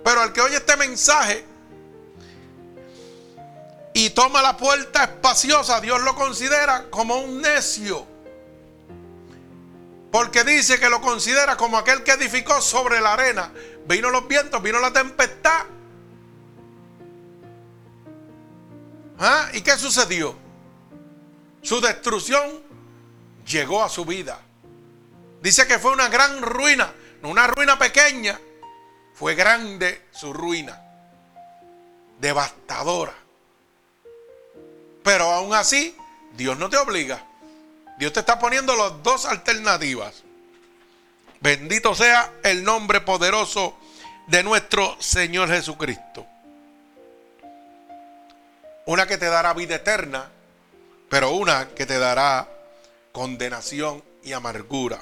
Pero 0.04 0.20
al 0.20 0.32
que 0.32 0.40
oye 0.40 0.58
este 0.58 0.76
mensaje 0.76 1.44
y 3.96 4.10
toma 4.10 4.42
la 4.42 4.56
puerta 4.56 5.04
espaciosa, 5.04 5.80
Dios 5.80 6.02
lo 6.02 6.16
considera 6.16 6.90
como 6.90 7.16
un 7.16 7.40
necio. 7.40 8.04
Porque 10.10 10.42
dice 10.42 10.80
que 10.80 10.90
lo 10.90 11.00
considera 11.00 11.56
como 11.56 11.78
aquel 11.78 12.02
que 12.02 12.10
edificó 12.12 12.60
sobre 12.60 13.00
la 13.00 13.12
arena. 13.12 13.52
Vino 13.86 14.10
los 14.10 14.26
vientos, 14.26 14.60
vino 14.62 14.80
la 14.80 14.92
tempestad. 14.92 15.64
¿Ah? 19.18 19.48
¿Y 19.52 19.60
qué 19.60 19.78
sucedió? 19.78 20.36
Su 21.62 21.80
destrucción 21.80 22.62
llegó 23.46 23.82
a 23.82 23.88
su 23.88 24.04
vida. 24.04 24.40
Dice 25.40 25.68
que 25.68 25.78
fue 25.78 25.92
una 25.92 26.08
gran 26.08 26.42
ruina, 26.42 26.92
no 27.22 27.28
una 27.28 27.46
ruina 27.46 27.78
pequeña, 27.78 28.40
fue 29.14 29.36
grande 29.36 30.08
su 30.10 30.32
ruina, 30.32 30.82
devastadora. 32.18 33.23
Pero 35.04 35.30
aún 35.30 35.54
así, 35.54 35.96
Dios 36.32 36.58
no 36.58 36.68
te 36.68 36.76
obliga. 36.76 37.24
Dios 37.96 38.12
te 38.12 38.20
está 38.20 38.40
poniendo 38.40 38.74
las 38.74 39.00
dos 39.04 39.24
alternativas. 39.26 40.24
Bendito 41.38 41.94
sea 41.94 42.32
el 42.42 42.64
nombre 42.64 43.00
poderoso 43.02 43.78
de 44.26 44.42
nuestro 44.42 44.96
Señor 45.00 45.48
Jesucristo. 45.48 46.26
Una 48.86 49.06
que 49.06 49.18
te 49.18 49.26
dará 49.26 49.54
vida 49.54 49.76
eterna 49.76 50.30
pero 51.14 51.30
una 51.30 51.68
que 51.68 51.86
te 51.86 51.96
dará 51.96 52.48
condenación 53.12 54.02
y 54.24 54.32
amargura. 54.32 55.00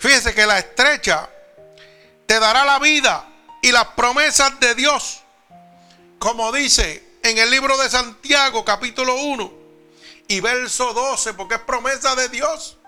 Fíjese 0.00 0.34
que 0.34 0.44
la 0.44 0.58
estrecha 0.58 1.30
te 2.26 2.40
dará 2.40 2.64
la 2.64 2.80
vida 2.80 3.24
y 3.62 3.70
las 3.70 3.86
promesas 3.94 4.58
de 4.58 4.74
Dios, 4.74 5.22
como 6.18 6.50
dice 6.50 7.05
en 7.26 7.38
el 7.38 7.50
libro 7.50 7.76
de 7.76 7.90
Santiago 7.90 8.64
capítulo 8.64 9.16
1 9.16 9.52
y 10.28 10.38
verso 10.38 10.92
12, 10.92 11.34
porque 11.34 11.56
es 11.56 11.60
promesa 11.60 12.14
de 12.14 12.28
Dios. 12.28 12.78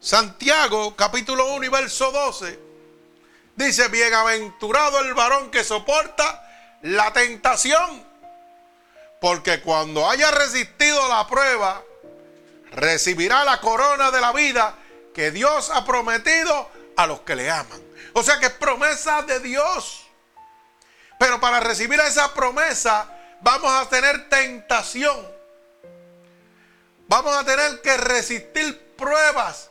Santiago 0.00 0.96
capítulo 0.96 1.54
1 1.54 1.64
y 1.64 1.68
verso 1.68 2.10
12 2.10 2.58
dice, 3.54 3.86
bienaventurado 3.86 4.98
el 4.98 5.14
varón 5.14 5.52
que 5.52 5.62
soporta 5.62 6.44
la 6.82 7.12
tentación, 7.12 8.04
porque 9.20 9.60
cuando 9.60 10.10
haya 10.10 10.32
resistido 10.32 11.08
la 11.08 11.28
prueba, 11.28 11.84
recibirá 12.72 13.44
la 13.44 13.60
corona 13.60 14.10
de 14.10 14.20
la 14.20 14.32
vida 14.32 14.76
que 15.14 15.30
Dios 15.30 15.70
ha 15.70 15.84
prometido 15.84 16.68
a 16.96 17.06
los 17.06 17.20
que 17.20 17.36
le 17.36 17.48
aman. 17.48 17.80
O 18.14 18.24
sea 18.24 18.40
que 18.40 18.46
es 18.46 18.52
promesa 18.52 19.22
de 19.22 19.38
Dios. 19.38 20.09
Pero 21.20 21.38
para 21.38 21.60
recibir 21.60 22.00
esa 22.00 22.32
promesa 22.32 23.06
vamos 23.42 23.70
a 23.70 23.86
tener 23.90 24.30
tentación. 24.30 25.28
Vamos 27.08 27.36
a 27.36 27.44
tener 27.44 27.82
que 27.82 27.94
resistir 27.98 28.94
pruebas. 28.96 29.68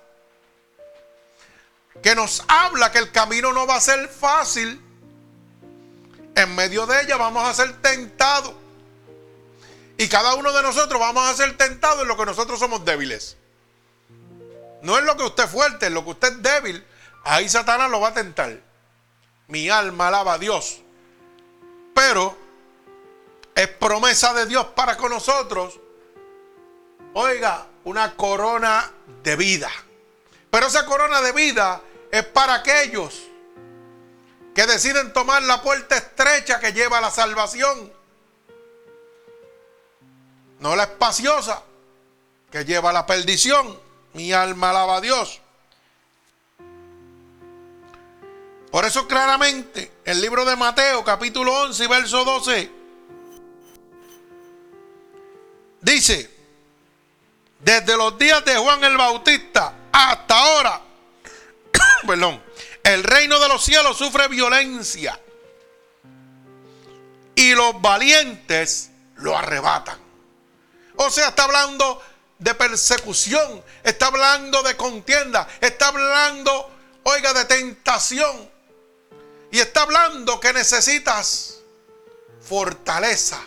Que 2.04 2.14
nos 2.14 2.44
habla 2.48 2.92
que 2.92 3.00
el 3.00 3.12
camino 3.12 3.52
no 3.52 3.66
va 3.66 3.78
a 3.78 3.82
ser 3.82 4.08
fácil. 4.10 4.80
En 6.36 6.54
medio 6.54 6.86
de 6.86 7.02
ella 7.02 7.18
vamos 7.18 7.44
a 7.50 7.52
ser 7.56 7.82
tentados. 7.82 8.54
Y 9.98 10.08
cada 10.08 10.36
uno 10.36 10.54
de 10.54 10.62
nosotros 10.62 11.00
vamos 11.00 11.28
a 11.28 11.34
ser 11.34 11.58
tentados 11.58 12.04
en 12.04 12.10
lo 12.10 12.16
que 12.16 12.28
nosotros 12.28 12.60
somos 12.60 12.86
débiles. 12.86 13.38
No 14.84 15.00
es 15.00 15.04
lo 15.04 15.18
que 15.18 15.24
usted 15.24 15.46
es 15.46 15.50
fuerte, 15.50 15.88
es 15.88 15.92
lo 15.92 16.04
que 16.04 16.12
usted 16.12 16.32
es 16.32 16.44
débil. 16.44 16.86
Ahí 17.24 17.50
Satanás 17.50 17.90
lo 17.90 18.00
va 18.00 18.10
a 18.10 18.14
tentar. 18.14 18.56
Mi 19.48 19.68
alma 19.72 20.10
alaba 20.10 20.34
a 20.34 20.38
Dios. 20.38 20.84
Pero 21.94 22.36
es 23.56 23.68
promesa 23.68 24.34
de 24.34 24.46
Dios 24.46 24.66
para 24.68 24.98
con 24.98 25.12
nosotros. 25.12 25.80
Oiga, 27.14 27.68
una 27.84 28.16
corona 28.16 28.92
de 29.24 29.36
vida. 29.36 29.70
Pero 30.50 30.68
esa 30.68 30.86
corona 30.86 31.22
de 31.22 31.32
vida 31.32 31.82
es 32.12 32.24
para 32.26 32.56
aquellos 32.56 33.22
que 34.56 34.66
deciden 34.66 35.14
tomar 35.14 35.44
la 35.44 35.62
puerta 35.62 35.98
estrecha 35.98 36.60
que 36.60 36.74
lleva 36.74 36.98
a 36.98 37.02
la 37.02 37.12
salvación. 37.12 37.92
No 40.60 40.76
la 40.76 40.84
espaciosa 40.84 41.64
que 42.52 42.66
lleva 42.66 42.90
a 42.90 42.94
la 42.94 43.06
perdición. 43.06 43.80
Mi 44.14 44.34
alma 44.34 44.72
alaba 44.72 44.98
a 44.98 45.02
Dios. 45.02 45.42
Por 48.72 48.86
eso 48.86 49.08
claramente 49.08 49.92
el 50.06 50.22
libro 50.22 50.46
de 50.46 50.56
Mateo 50.56 51.04
capítulo 51.04 51.64
11 51.64 51.84
y 51.84 51.88
verso 51.88 52.24
12 52.24 52.72
dice, 55.82 56.30
desde 57.60 57.98
los 57.98 58.18
días 58.18 58.46
de 58.46 58.56
Juan 58.58 58.84
el 58.84 58.96
Bautista 58.96 59.74
hasta 59.92 60.40
ahora, 60.40 60.82
perdón, 62.08 62.42
el 62.84 63.04
reino 63.04 63.40
de 63.40 63.48
los 63.48 63.64
cielos 63.64 63.98
sufre 63.98 64.28
violencia 64.28 65.20
y 67.36 67.56
los 67.56 67.82
valientes 67.82 68.92
lo 69.16 69.38
arrebatan. 69.38 69.98
O 70.98 71.10
sea, 71.10 71.30
está 71.30 71.46
hablando 71.46 72.02
de 72.38 72.54
persecución, 72.54 73.64
está 73.84 74.08
hablando 74.08 74.62
de 74.64 74.76
contienda, 74.76 75.48
está 75.62 75.88
hablando, 75.88 76.72
oiga, 77.04 77.34
de 77.34 77.46
tentación. 77.46 78.59
Y 79.52 79.60
está 79.60 79.82
hablando 79.84 80.40
que 80.40 80.54
necesitas 80.54 81.60
fortaleza. 82.42 83.40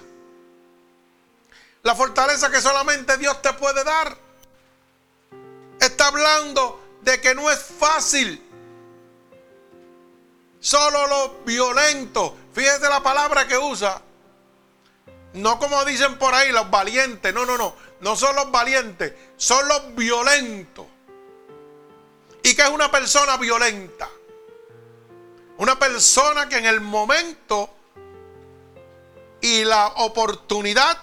La 1.83 1.95
fortaleza 1.95 2.51
que 2.51 2.61
solamente 2.61 3.17
Dios 3.19 3.41
te 3.43 3.53
puede 3.55 3.85
dar. 3.85 4.17
Está 5.81 6.09
hablando 6.09 6.81
de 7.03 7.21
que 7.21 7.35
no 7.35 7.51
es 7.51 7.59
fácil. 7.59 8.41
Solo 10.61 11.07
los 11.09 11.45
violentos. 11.45 12.33
Fíjese 12.53 12.89
la 12.89 13.03
palabra 13.03 13.49
que 13.49 13.59
usa. 13.59 14.01
No 15.35 15.59
como 15.59 15.85
dicen 15.85 16.19
por 16.19 16.35
ahí 16.35 16.53
los 16.53 16.71
valientes. 16.71 17.35
No, 17.35 17.45
no, 17.45 17.59
no. 17.59 17.75
No 18.01 18.17
son 18.17 18.37
los 18.37 18.51
valientes. 18.51 19.13
Son 19.37 19.67
los 19.67 19.95
violentos. 19.95 20.87
¿Y 22.45 22.55
qué 22.55 22.63
es 22.63 22.69
una 22.69 22.91
persona 22.91 23.37
violenta? 23.37 24.09
Una 25.63 25.79
persona 25.79 26.49
que 26.49 26.57
en 26.57 26.67
el 26.67 26.81
momento 26.81 27.71
y 29.41 29.63
la 29.63 29.87
oportunidad 29.99 30.99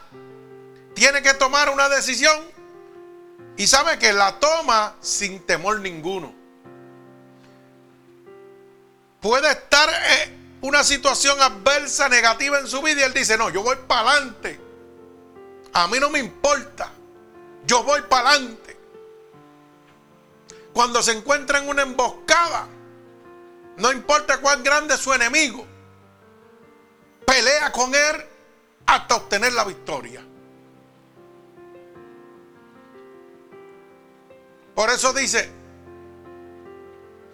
tiene 0.94 1.22
que 1.22 1.34
tomar 1.36 1.70
una 1.70 1.88
decisión 1.88 2.38
y 3.56 3.66
sabe 3.68 3.98
que 3.98 4.12
la 4.12 4.38
toma 4.38 4.98
sin 5.00 5.46
temor 5.46 5.80
ninguno. 5.80 6.34
Puede 9.22 9.50
estar 9.50 9.90
una 10.60 10.84
situación 10.84 11.42
adversa, 11.42 12.10
negativa 12.10 12.60
en 12.60 12.68
su 12.68 12.82
vida 12.82 13.00
y 13.00 13.04
él 13.04 13.14
dice, 13.14 13.38
no, 13.38 13.50
yo 13.50 13.64
voy 13.64 13.78
para 13.88 14.12
adelante. 14.12 14.60
A 15.72 15.88
mí 15.88 16.02
no 16.02 16.10
me 16.10 16.20
importa. 16.20 16.92
Yo 17.66 17.84
voy 17.84 18.02
para 18.10 18.32
adelante. 18.32 18.78
Cuando 20.74 21.02
se 21.02 21.14
encuentra 21.14 21.60
en 21.60 21.70
una 21.70 21.84
emboscada, 21.84 22.68
no 23.80 23.92
importa 23.92 24.40
cuán 24.40 24.64
grande 24.64 24.94
es 24.94 25.00
su 25.00 25.14
enemigo. 25.14 25.66
Pelea 27.26 27.72
con 27.72 27.94
él 27.96 28.26
hasta 28.86 29.16
obtener 29.16 29.54
la 29.54 29.64
victoria. 29.64 30.24
Por 34.76 34.90
eso 34.90 35.14
dice 35.14 35.52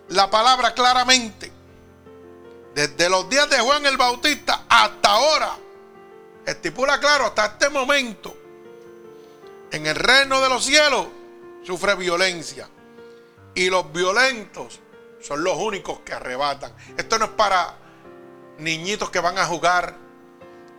la 0.10 0.30
palabra 0.30 0.74
claramente, 0.74 1.52
desde 2.74 3.10
los 3.10 3.28
días 3.30 3.50
de 3.50 3.60
Juan 3.60 3.86
el 3.86 3.98
Bautista 3.98 4.66
hasta 4.70 5.10
ahora, 5.10 5.58
estipula 6.46 7.00
claro, 7.00 7.26
hasta 7.26 7.46
este 7.46 7.70
momento, 7.70 8.36
en 9.72 9.88
el 9.88 9.96
reino 9.96 10.42
de 10.42 10.50
los 10.50 10.64
cielos 10.64 11.08
sufre 11.64 11.96
violencia. 11.96 12.70
Y 13.56 13.70
los 13.70 13.92
violentos 13.92 14.82
son 15.26 15.44
los 15.44 15.58
únicos 15.58 16.00
que 16.02 16.14
arrebatan. 16.14 16.72
Esto 16.98 17.18
no 17.18 17.26
es 17.26 17.32
para 17.32 17.76
niñitos 18.60 19.10
que 19.10 19.20
van 19.20 19.38
a 19.38 19.46
jugar. 19.46 19.96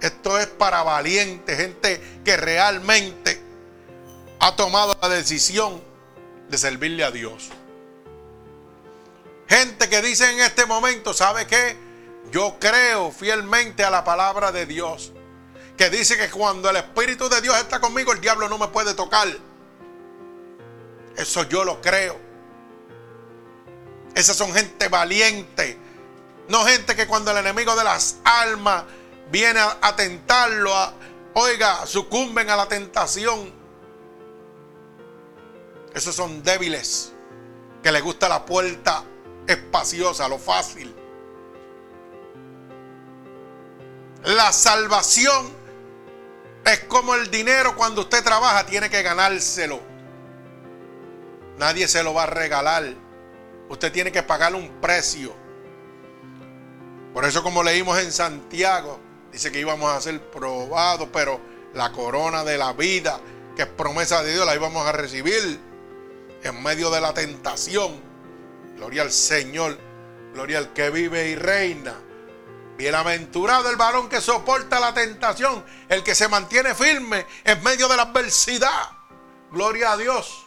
Esto 0.00 0.38
es 0.38 0.46
para 0.46 0.82
valientes, 0.82 1.56
gente 1.56 2.20
que 2.24 2.36
realmente 2.36 3.40
ha 4.38 4.54
tomado 4.54 4.96
la 5.00 5.08
decisión 5.08 5.82
de 6.48 6.58
servirle 6.58 7.02
a 7.02 7.10
Dios. 7.10 7.48
Gente 9.48 9.88
que 9.88 10.02
dice 10.02 10.30
en 10.30 10.40
este 10.40 10.66
momento, 10.66 11.14
¿sabe 11.14 11.46
qué? 11.46 11.76
Yo 12.30 12.56
creo 12.60 13.10
fielmente 13.10 13.84
a 13.84 13.90
la 13.90 14.04
palabra 14.04 14.52
de 14.52 14.66
Dios. 14.66 15.12
Que 15.76 15.90
dice 15.90 16.16
que 16.16 16.30
cuando 16.30 16.70
el 16.70 16.76
Espíritu 16.76 17.28
de 17.28 17.40
Dios 17.40 17.56
está 17.58 17.80
conmigo, 17.80 18.12
el 18.12 18.20
diablo 18.20 18.48
no 18.48 18.58
me 18.58 18.68
puede 18.68 18.94
tocar. 18.94 19.28
Eso 21.16 21.42
yo 21.44 21.64
lo 21.64 21.80
creo. 21.80 22.25
Esas 24.16 24.34
son 24.34 24.50
gente 24.54 24.88
valiente. 24.88 25.76
No 26.48 26.64
gente 26.64 26.96
que 26.96 27.06
cuando 27.06 27.32
el 27.32 27.36
enemigo 27.36 27.76
de 27.76 27.84
las 27.84 28.16
almas 28.24 28.84
viene 29.30 29.60
a, 29.60 29.94
tentarlo, 29.94 30.72
oiga, 31.34 31.84
sucumben 31.84 32.48
a 32.48 32.56
la 32.56 32.66
tentación. 32.66 33.52
Esos 35.92 36.14
son 36.14 36.42
débiles. 36.42 37.12
Que 37.82 37.92
les 37.92 38.02
gusta 38.02 38.26
la 38.26 38.46
puerta 38.46 39.04
espaciosa, 39.46 40.26
lo 40.28 40.38
fácil. 40.38 40.96
La 44.24 44.50
salvación 44.50 45.52
es 46.64 46.80
como 46.84 47.14
el 47.14 47.30
dinero 47.30 47.76
cuando 47.76 48.00
usted 48.00 48.24
trabaja, 48.24 48.64
tiene 48.64 48.88
que 48.88 49.02
ganárselo. 49.02 49.78
Nadie 51.58 51.86
se 51.86 52.02
lo 52.02 52.14
va 52.14 52.22
a 52.22 52.26
regalar. 52.26 53.05
Usted 53.68 53.92
tiene 53.92 54.12
que 54.12 54.22
pagar 54.22 54.54
un 54.54 54.80
precio. 54.80 55.34
Por 57.12 57.24
eso 57.24 57.42
como 57.42 57.62
leímos 57.62 57.98
en 57.98 58.12
Santiago, 58.12 59.00
dice 59.32 59.50
que 59.50 59.60
íbamos 59.60 59.90
a 59.90 60.00
ser 60.00 60.20
probados, 60.30 61.08
pero 61.12 61.40
la 61.74 61.92
corona 61.92 62.44
de 62.44 62.58
la 62.58 62.72
vida, 62.72 63.20
que 63.56 63.62
es 63.62 63.68
promesa 63.68 64.22
de 64.22 64.34
Dios, 64.34 64.46
la 64.46 64.54
íbamos 64.54 64.86
a 64.86 64.92
recibir 64.92 65.60
en 66.42 66.62
medio 66.62 66.90
de 66.90 67.00
la 67.00 67.14
tentación. 67.14 68.00
Gloria 68.76 69.02
al 69.02 69.12
Señor, 69.12 69.78
gloria 70.34 70.58
al 70.58 70.72
que 70.72 70.90
vive 70.90 71.28
y 71.28 71.34
reina. 71.34 71.94
Bienaventurado 72.76 73.70
el 73.70 73.76
varón 73.76 74.08
que 74.08 74.20
soporta 74.20 74.78
la 74.78 74.92
tentación, 74.92 75.64
el 75.88 76.02
que 76.02 76.14
se 76.14 76.28
mantiene 76.28 76.74
firme 76.74 77.26
en 77.44 77.62
medio 77.62 77.88
de 77.88 77.94
adversidad. 77.94 78.90
Gloria 79.50 79.92
a 79.92 79.96
Dios. 79.96 80.45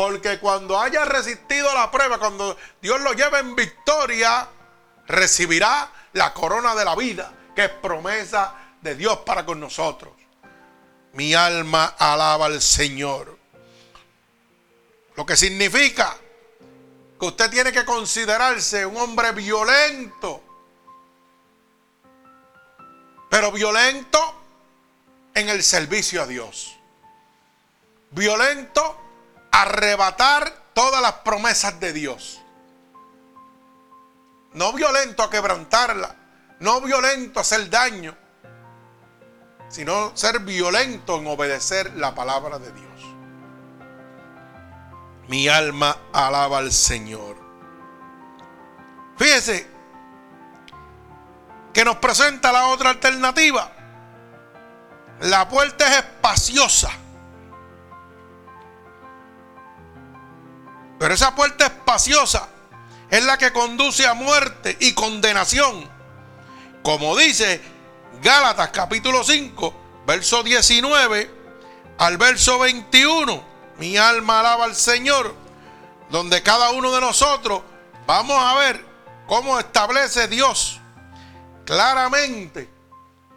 Porque 0.00 0.38
cuando 0.38 0.80
haya 0.80 1.04
resistido 1.04 1.74
la 1.74 1.90
prueba, 1.90 2.18
cuando 2.18 2.56
Dios 2.80 3.02
lo 3.02 3.12
lleve 3.12 3.38
en 3.38 3.54
victoria, 3.54 4.48
recibirá 5.06 5.92
la 6.14 6.32
corona 6.32 6.74
de 6.74 6.86
la 6.86 6.96
vida, 6.96 7.30
que 7.54 7.66
es 7.66 7.70
promesa 7.70 8.54
de 8.80 8.94
Dios 8.94 9.18
para 9.26 9.44
con 9.44 9.60
nosotros. 9.60 10.14
Mi 11.12 11.34
alma 11.34 11.96
alaba 11.98 12.46
al 12.46 12.62
Señor. 12.62 13.36
Lo 15.16 15.26
que 15.26 15.36
significa 15.36 16.16
que 17.18 17.26
usted 17.26 17.50
tiene 17.50 17.70
que 17.70 17.84
considerarse 17.84 18.86
un 18.86 18.96
hombre 18.96 19.32
violento. 19.32 20.42
Pero 23.28 23.52
violento 23.52 24.34
en 25.34 25.50
el 25.50 25.62
servicio 25.62 26.22
a 26.22 26.26
Dios. 26.26 26.74
Violento 28.12 28.99
arrebatar 29.50 30.52
todas 30.74 31.02
las 31.02 31.12
promesas 31.24 31.78
de 31.80 31.92
Dios. 31.92 32.40
No 34.52 34.72
violento 34.72 35.22
a 35.22 35.30
quebrantarla. 35.30 36.16
No 36.60 36.80
violento 36.80 37.38
a 37.38 37.42
hacer 37.42 37.70
daño. 37.70 38.16
Sino 39.68 40.16
ser 40.16 40.40
violento 40.40 41.18
en 41.18 41.26
obedecer 41.26 41.94
la 41.94 42.14
palabra 42.14 42.58
de 42.58 42.72
Dios. 42.72 42.90
Mi 45.28 45.48
alma 45.48 45.96
alaba 46.12 46.58
al 46.58 46.72
Señor. 46.72 47.36
Fíjese 49.16 49.68
que 51.72 51.84
nos 51.84 51.96
presenta 51.96 52.50
la 52.50 52.66
otra 52.66 52.90
alternativa. 52.90 53.70
La 55.20 55.48
puerta 55.48 55.86
es 55.86 55.98
espaciosa. 55.98 56.90
Pero 61.00 61.14
esa 61.14 61.34
puerta 61.34 61.64
espaciosa 61.64 62.46
es 63.08 63.24
la 63.24 63.38
que 63.38 63.54
conduce 63.54 64.06
a 64.06 64.12
muerte 64.12 64.76
y 64.80 64.92
condenación. 64.92 65.90
Como 66.82 67.16
dice 67.16 67.62
Gálatas 68.22 68.68
capítulo 68.68 69.24
5, 69.24 70.02
verso 70.06 70.42
19 70.42 71.30
al 71.96 72.18
verso 72.18 72.58
21. 72.58 73.42
Mi 73.78 73.96
alma 73.96 74.40
alaba 74.40 74.66
al 74.66 74.76
Señor, 74.76 75.34
donde 76.10 76.42
cada 76.42 76.68
uno 76.72 76.92
de 76.92 77.00
nosotros 77.00 77.62
vamos 78.06 78.36
a 78.38 78.56
ver 78.56 78.84
cómo 79.26 79.58
establece 79.58 80.28
Dios 80.28 80.80
claramente. 81.64 82.68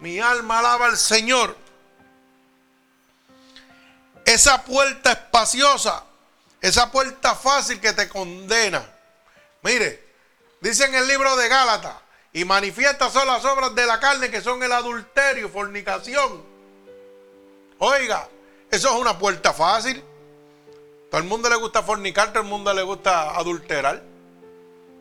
Mi 0.00 0.20
alma 0.20 0.58
alaba 0.58 0.84
al 0.84 0.98
Señor. 0.98 1.56
Esa 4.26 4.64
puerta 4.64 5.12
espaciosa, 5.12 6.04
esa 6.64 6.90
puerta 6.90 7.34
fácil 7.34 7.78
que 7.78 7.92
te 7.92 8.08
condena. 8.08 8.82
Mire, 9.60 10.02
dice 10.62 10.86
en 10.86 10.94
el 10.94 11.06
libro 11.06 11.36
de 11.36 11.46
Gálatas, 11.46 11.94
y 12.32 12.46
manifiestas 12.46 13.12
son 13.12 13.26
las 13.26 13.44
obras 13.44 13.74
de 13.74 13.84
la 13.84 14.00
carne 14.00 14.30
que 14.30 14.40
son 14.40 14.62
el 14.62 14.72
adulterio, 14.72 15.50
fornicación. 15.50 16.42
Oiga, 17.78 18.26
eso 18.70 18.88
es 18.88 18.94
una 18.94 19.18
puerta 19.18 19.52
fácil. 19.52 20.02
Todo 21.10 21.20
el 21.20 21.26
mundo 21.26 21.50
le 21.50 21.56
gusta 21.56 21.82
fornicar, 21.82 22.28
todo 22.32 22.42
el 22.42 22.48
mundo 22.48 22.72
le 22.72 22.82
gusta 22.82 23.36
adulterar. 23.36 24.02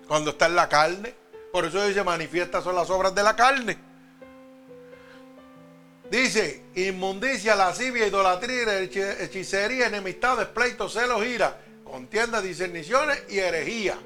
Cuando 0.05 0.31
está 0.31 0.47
en 0.47 0.55
la 0.57 0.67
carne. 0.67 1.15
Por 1.53 1.63
eso 1.63 1.87
dice, 1.87 2.03
manifiestas 2.03 2.65
son 2.65 2.75
las 2.75 2.89
obras 2.89 3.15
de 3.15 3.23
la 3.23 3.37
carne. 3.37 3.77
Dice, 6.13 6.63
inmundicia, 6.75 7.55
lascivia, 7.55 8.05
idolatría, 8.05 8.81
hechicería, 8.81 9.87
enemistades, 9.87 10.47
pleitos, 10.47 10.93
celos, 10.93 11.25
ira, 11.25 11.59
contiendas, 11.83 12.43
discerniciones 12.43 13.23
y 13.29 13.39
herejía. 13.39 13.97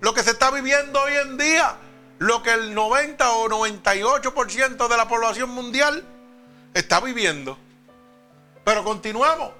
Lo 0.00 0.12
que 0.12 0.24
se 0.24 0.32
está 0.32 0.50
viviendo 0.50 1.00
hoy 1.00 1.12
en 1.14 1.38
día, 1.38 1.76
lo 2.18 2.42
que 2.42 2.50
el 2.50 2.74
90 2.74 3.30
o 3.30 3.48
98% 3.48 4.88
de 4.88 4.96
la 4.96 5.06
población 5.06 5.50
mundial 5.50 6.04
está 6.74 6.98
viviendo. 6.98 7.56
Pero 8.64 8.82
continuamos 8.82 9.52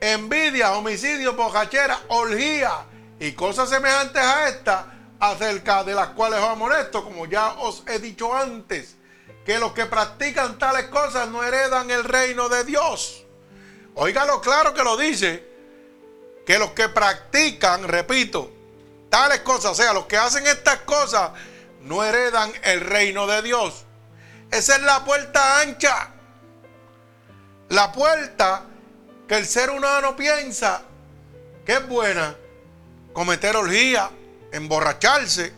envidia, 0.00 0.74
homicidio, 0.74 1.34
pojachera, 1.34 1.98
orgía 2.06 2.70
y 3.18 3.32
cosas 3.32 3.68
semejantes 3.68 4.22
a 4.22 4.48
esta, 4.48 4.92
acerca 5.18 5.82
de 5.82 5.94
las 5.94 6.10
cuales 6.10 6.38
os 6.38 6.50
amonesto, 6.50 7.02
como 7.02 7.26
ya 7.26 7.54
os 7.54 7.82
he 7.88 7.98
dicho 7.98 8.32
antes, 8.32 8.96
que 9.44 9.58
los 9.58 9.72
que 9.72 9.86
practican 9.86 10.58
tales 10.58 10.86
cosas 10.86 11.28
no 11.28 11.42
heredan 11.42 11.90
el 11.90 12.04
reino 12.04 12.48
de 12.48 12.64
Dios. 12.64 13.24
Óigalo 13.94 14.40
claro 14.40 14.72
que 14.72 14.82
lo 14.82 14.96
dice, 14.96 15.46
que 16.46 16.58
los 16.58 16.72
que 16.72 16.88
practican, 16.88 17.86
repito, 17.86 18.50
tales 19.10 19.40
cosas, 19.40 19.72
o 19.72 19.74
sea, 19.74 19.92
los 19.92 20.06
que 20.06 20.16
hacen 20.16 20.46
estas 20.46 20.78
cosas, 20.80 21.32
no 21.82 22.04
heredan 22.04 22.52
el 22.62 22.80
reino 22.80 23.26
de 23.26 23.42
Dios. 23.42 23.84
Esa 24.50 24.76
es 24.76 24.82
la 24.82 25.04
puerta 25.04 25.60
ancha. 25.60 26.10
La 27.68 27.90
puerta 27.92 28.64
que 29.26 29.36
el 29.36 29.46
ser 29.46 29.70
humano 29.70 30.14
piensa 30.14 30.82
que 31.64 31.74
es 31.74 31.88
buena 31.88 32.36
cometer 33.12 33.56
orgía, 33.56 34.10
emborracharse, 34.52 35.52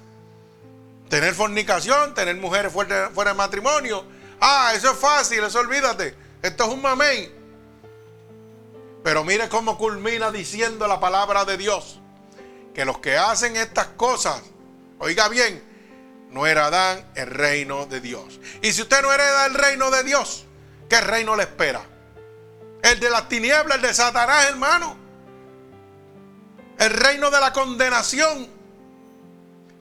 tener 1.08 1.34
fornicación, 1.34 2.14
tener 2.14 2.36
mujeres 2.36 2.72
fuera, 2.72 3.10
fuera 3.14 3.32
de 3.32 3.36
matrimonio. 3.36 4.04
Ah, 4.40 4.72
eso 4.74 4.90
es 4.90 4.98
fácil, 4.98 5.42
eso 5.44 5.60
olvídate. 5.60 6.14
Esto 6.42 6.64
es 6.64 6.70
un 6.70 6.82
mamey. 6.82 7.32
Pero 9.02 9.22
mire 9.22 9.48
cómo 9.48 9.76
culmina 9.78 10.30
diciendo 10.30 10.86
la 10.86 10.98
palabra 11.00 11.44
de 11.44 11.56
Dios. 11.56 12.00
Que 12.74 12.84
los 12.84 12.98
que 12.98 13.16
hacen 13.16 13.56
estas 13.56 13.86
cosas, 13.88 14.42
oiga 14.98 15.28
bien, 15.28 15.62
no 16.30 16.46
heredan 16.46 17.06
el 17.14 17.28
reino 17.28 17.86
de 17.86 18.00
Dios. 18.00 18.40
Y 18.60 18.72
si 18.72 18.82
usted 18.82 19.02
no 19.02 19.12
hereda 19.12 19.46
el 19.46 19.54
reino 19.54 19.90
de 19.90 20.02
Dios, 20.02 20.46
¿qué 20.88 21.00
reino 21.00 21.36
le 21.36 21.44
espera? 21.44 21.82
El 22.82 22.98
de 22.98 23.08
las 23.08 23.28
tinieblas, 23.28 23.76
el 23.76 23.82
de 23.82 23.94
Satanás, 23.94 24.46
hermano. 24.46 24.96
El 26.78 26.90
reino 26.90 27.30
de 27.30 27.40
la 27.40 27.52
condenación. 27.52 28.53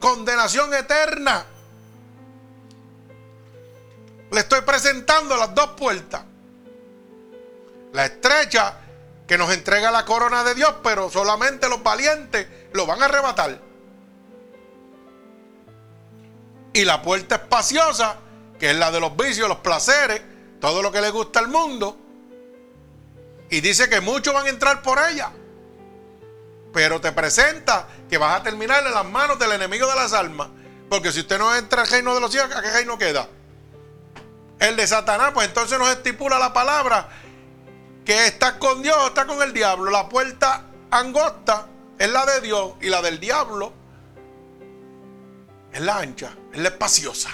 Condenación 0.03 0.73
eterna. 0.73 1.45
Le 4.31 4.39
estoy 4.41 4.59
presentando 4.59 5.37
las 5.37 5.55
dos 5.55 5.69
puertas. 5.77 6.25
La 7.93 8.03
estrecha 8.03 8.79
que 9.25 9.37
nos 9.37 9.49
entrega 9.53 9.91
la 9.91 10.03
corona 10.03 10.43
de 10.43 10.55
Dios, 10.55 10.75
pero 10.83 11.09
solamente 11.09 11.69
los 11.69 11.81
valientes 11.81 12.45
lo 12.73 12.85
van 12.85 13.01
a 13.01 13.05
arrebatar. 13.05 13.61
Y 16.73 16.83
la 16.83 17.01
puerta 17.01 17.35
espaciosa, 17.35 18.17
que 18.59 18.71
es 18.71 18.75
la 18.75 18.91
de 18.91 18.99
los 18.99 19.15
vicios, 19.15 19.47
los 19.47 19.59
placeres, 19.59 20.21
todo 20.59 20.81
lo 20.81 20.91
que 20.91 20.99
le 20.99 21.11
gusta 21.11 21.39
al 21.39 21.47
mundo, 21.47 21.97
y 23.49 23.61
dice 23.61 23.87
que 23.87 24.01
muchos 24.01 24.33
van 24.33 24.47
a 24.47 24.49
entrar 24.49 24.81
por 24.81 24.99
ella. 24.99 25.31
Pero 26.73 26.99
te 26.99 27.11
presenta 27.11 27.87
que 28.09 28.17
vas 28.17 28.39
a 28.39 28.43
terminar 28.43 28.85
en 28.85 28.93
las 28.93 29.05
manos 29.05 29.39
del 29.39 29.51
enemigo 29.53 29.87
de 29.87 29.95
las 29.95 30.13
almas. 30.13 30.49
Porque 30.89 31.11
si 31.11 31.21
usted 31.21 31.37
no 31.37 31.55
entra 31.55 31.83
al 31.83 31.87
reino 31.87 32.13
de 32.13 32.21
los 32.21 32.31
cielos, 32.31 32.55
¿a 32.55 32.61
qué 32.61 32.71
reino 32.71 32.97
queda? 32.97 33.27
El 34.59 34.75
de 34.75 34.87
Satanás, 34.87 35.31
pues 35.33 35.47
entonces 35.47 35.77
nos 35.77 35.89
estipula 35.89 36.39
la 36.39 36.51
palabra 36.51 37.09
que 38.05 38.27
está 38.27 38.59
con 38.59 38.81
Dios 38.81 38.97
está 39.07 39.25
con 39.25 39.41
el 39.41 39.53
diablo. 39.53 39.89
La 39.91 40.09
puerta 40.09 40.65
angosta 40.91 41.67
es 41.97 42.09
la 42.11 42.25
de 42.25 42.41
Dios 42.41 42.73
y 42.81 42.89
la 42.89 43.01
del 43.01 43.19
diablo 43.19 43.73
es 45.71 45.81
la 45.81 45.97
ancha, 45.97 46.35
es 46.51 46.59
la 46.59 46.69
espaciosa. 46.69 47.29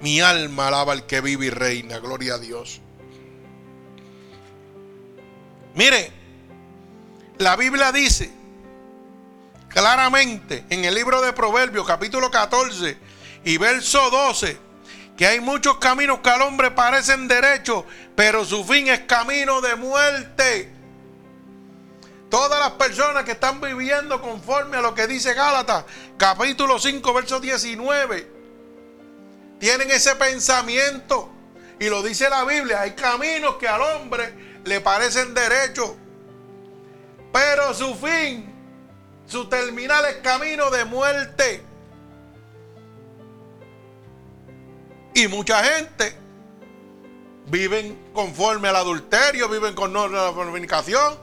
Mi 0.00 0.20
alma 0.20 0.68
alaba 0.68 0.92
al 0.92 1.06
que 1.06 1.20
vive 1.20 1.46
y 1.46 1.50
reina, 1.50 1.98
gloria 1.98 2.34
a 2.34 2.38
Dios. 2.38 2.80
Mire, 5.74 6.12
la 7.38 7.56
Biblia 7.56 7.92
dice 7.92 8.30
claramente 9.76 10.64
en 10.70 10.86
el 10.86 10.94
libro 10.94 11.20
de 11.20 11.34
Proverbios 11.34 11.86
capítulo 11.86 12.30
14 12.30 12.96
y 13.44 13.58
verso 13.58 14.08
12 14.08 14.58
que 15.18 15.26
hay 15.26 15.40
muchos 15.40 15.76
caminos 15.76 16.20
que 16.20 16.30
al 16.30 16.40
hombre 16.40 16.70
parecen 16.70 17.28
derechos, 17.28 17.84
pero 18.14 18.46
su 18.46 18.64
fin 18.64 18.88
es 18.88 19.00
camino 19.00 19.60
de 19.60 19.76
muerte. 19.76 20.72
Todas 22.30 22.58
las 22.58 22.70
personas 22.72 23.24
que 23.24 23.32
están 23.32 23.60
viviendo 23.60 24.22
conforme 24.22 24.78
a 24.78 24.80
lo 24.80 24.94
que 24.94 25.06
dice 25.06 25.34
Gálatas, 25.34 25.84
capítulo 26.16 26.78
5, 26.78 27.12
verso 27.12 27.38
19, 27.38 28.30
tienen 29.58 29.90
ese 29.90 30.16
pensamiento. 30.16 31.30
Y 31.78 31.90
lo 31.90 32.02
dice 32.02 32.30
la 32.30 32.44
Biblia, 32.44 32.80
hay 32.80 32.92
caminos 32.92 33.56
que 33.56 33.68
al 33.68 33.82
hombre 33.82 34.60
le 34.64 34.80
parecen 34.80 35.34
derechos, 35.34 35.90
pero 37.30 37.74
su 37.74 37.94
fin, 37.94 38.55
su 39.26 39.48
terminal 39.48 40.04
es 40.06 40.16
camino 40.16 40.70
de 40.70 40.84
muerte. 40.84 41.62
Y 45.14 45.28
mucha 45.28 45.64
gente 45.64 46.16
viven 47.46 48.10
conforme 48.12 48.68
al 48.68 48.76
adulterio, 48.76 49.48
viven 49.48 49.74
con 49.74 49.92
la 49.92 50.32
comunicación, 50.32 51.18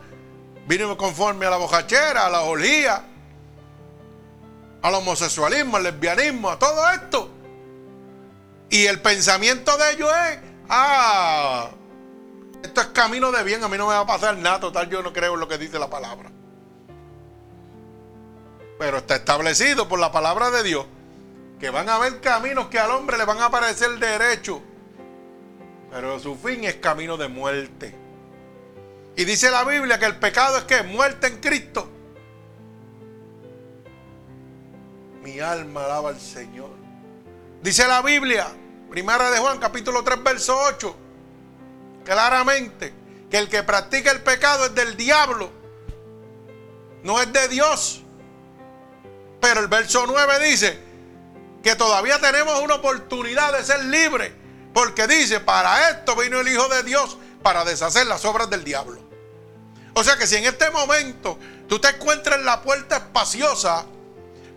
viven 0.68 0.96
conforme 0.96 1.46
a 1.46 1.52
la 1.52 1.58
bojachera, 1.58 2.26
a 2.26 2.30
la 2.30 2.42
olía, 2.42 3.06
al 4.82 4.96
homosexualismo, 4.96 5.78
al 5.78 5.84
lesbianismo, 5.84 6.50
a 6.50 6.60
todo 6.60 6.90
esto. 6.90 7.30
Y 8.70 8.86
el 8.86 9.02
pensamiento 9.02 9.78
de 9.78 9.92
ellos 9.92 10.10
es, 10.32 10.40
ah, 10.70 11.70
esto 12.64 12.82
es 12.82 12.88
camino 12.88 13.32
de 13.32 13.44
bien, 13.44 13.64
a 13.64 13.68
mí 13.68 13.78
no 13.78 13.88
me 13.88 13.94
va 13.94 14.00
a 14.00 14.08
pasar 14.08 14.36
nada, 14.38 14.60
total 14.60 14.90
yo 14.90 15.04
no 15.04 15.14
creo 15.14 15.36
en 15.36 15.40
lo 15.40 15.48
que 15.48 15.58
dice 15.58 15.78
la 15.78 15.90
palabra. 15.90 16.32
Pero 18.84 18.98
está 18.98 19.16
establecido 19.16 19.88
por 19.88 19.98
la 19.98 20.12
palabra 20.12 20.52
de 20.52 20.62
Dios 20.62 20.86
que 21.58 21.70
van 21.70 21.88
a 21.88 21.96
haber 21.96 22.20
caminos 22.20 22.68
que 22.68 22.78
al 22.78 22.92
hombre 22.92 23.18
le 23.18 23.24
van 23.24 23.40
a 23.40 23.50
parecer 23.50 23.92
derecho, 23.92 24.62
pero 25.90 26.20
su 26.20 26.36
fin 26.36 26.66
es 26.66 26.76
camino 26.76 27.16
de 27.16 27.30
muerte. 27.30 27.96
Y 29.16 29.24
dice 29.24 29.50
la 29.52 29.64
Biblia 29.64 29.98
que 30.00 30.06
el 30.06 30.18
pecado 30.18 30.58
es 30.58 30.66
que 30.66 30.84
muerte 30.84 31.28
en 31.28 31.40
Cristo. 31.40 31.90
Mi 35.22 35.40
alma 35.40 35.86
alaba 35.86 36.10
al 36.10 36.20
Señor. 36.20 36.72
Dice 37.62 37.88
la 37.88 38.02
Biblia, 38.02 38.48
primera 38.90 39.32
de 39.32 39.40
Juan, 39.40 39.60
capítulo 39.60 40.04
3, 40.04 40.22
verso 40.22 40.60
8, 40.62 40.96
claramente, 42.04 42.94
que 43.32 43.38
el 43.38 43.48
que 43.48 43.64
practica 43.64 44.12
el 44.12 44.22
pecado 44.22 44.66
es 44.66 44.76
del 44.76 44.98
diablo, 44.98 45.52
no 47.02 47.22
es 47.22 47.32
de 47.32 47.48
Dios. 47.48 48.03
Pero 49.44 49.60
el 49.60 49.68
verso 49.68 50.06
9 50.08 50.40
dice 50.40 50.80
que 51.62 51.76
todavía 51.76 52.18
tenemos 52.18 52.62
una 52.62 52.76
oportunidad 52.76 53.52
de 53.52 53.66
ser 53.66 53.84
libres, 53.84 54.32
porque 54.74 55.06
dice, 55.06 55.42
para 55.42 55.90
esto 55.90 56.16
vino 56.16 56.40
el 56.40 56.48
Hijo 56.48 56.70
de 56.70 56.82
Dios, 56.84 57.18
para 57.42 57.66
deshacer 57.66 58.08
las 58.08 58.24
obras 58.24 58.50
del 58.50 58.64
diablo. 58.64 59.02
O 59.96 60.02
sea 60.02 60.18
que 60.18 60.28
si 60.28 60.38
en 60.38 60.46
este 60.46 60.72
momento 60.72 61.38
tú 61.68 61.78
te 61.78 61.90
encuentras 61.90 62.40
en 62.40 62.46
la 62.46 62.62
puerta 62.62 62.96
espaciosa, 62.96 63.86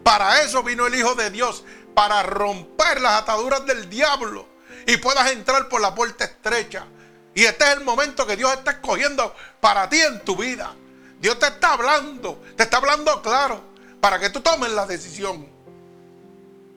para 0.05 0.42
eso 0.42 0.62
vino 0.62 0.87
el 0.87 0.94
Hijo 0.94 1.16
de 1.16 1.31
Dios, 1.31 1.64
para 1.92 2.22
romper 2.22 3.01
las 3.01 3.22
ataduras 3.22 3.66
del 3.66 3.90
diablo 3.90 4.46
y 4.87 4.99
puedas 4.99 5.33
entrar 5.33 5.68
por 5.68 5.81
la 5.81 5.96
puerta 5.96 6.27
estrecha. 6.27 6.87
Y 7.35 7.44
este 7.44 7.64
es 7.64 7.70
el 7.70 7.81
momento 7.85 8.25
que 8.25 8.37
Dios 8.37 8.53
está 8.53 8.70
escogiendo 8.70 9.35
para 9.61 9.88
ti 9.88 10.01
en 10.01 10.20
tu 10.20 10.37
vida. 10.37 10.77
Dios 11.18 11.40
te 11.40 11.46
está 11.49 11.72
hablando, 11.72 12.40
te 12.57 12.62
está 12.62 12.77
hablando 12.77 13.20
claro, 13.20 13.75
para 14.01 14.19
que 14.19 14.31
tú 14.31 14.41
tomes 14.41 14.71
la 14.71 14.87
decisión. 14.87 15.47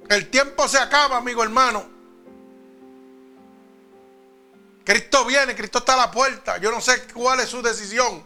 El 0.09 0.29
tiempo 0.29 0.67
se 0.67 0.77
acaba, 0.77 1.17
amigo 1.17 1.43
hermano. 1.43 1.85
Cristo 4.83 5.23
viene, 5.25 5.55
Cristo 5.55 5.79
está 5.79 5.93
a 5.93 5.97
la 5.97 6.11
puerta. 6.11 6.57
Yo 6.57 6.71
no 6.71 6.81
sé 6.81 7.03
cuál 7.13 7.39
es 7.41 7.49
su 7.49 7.61
decisión. 7.61 8.23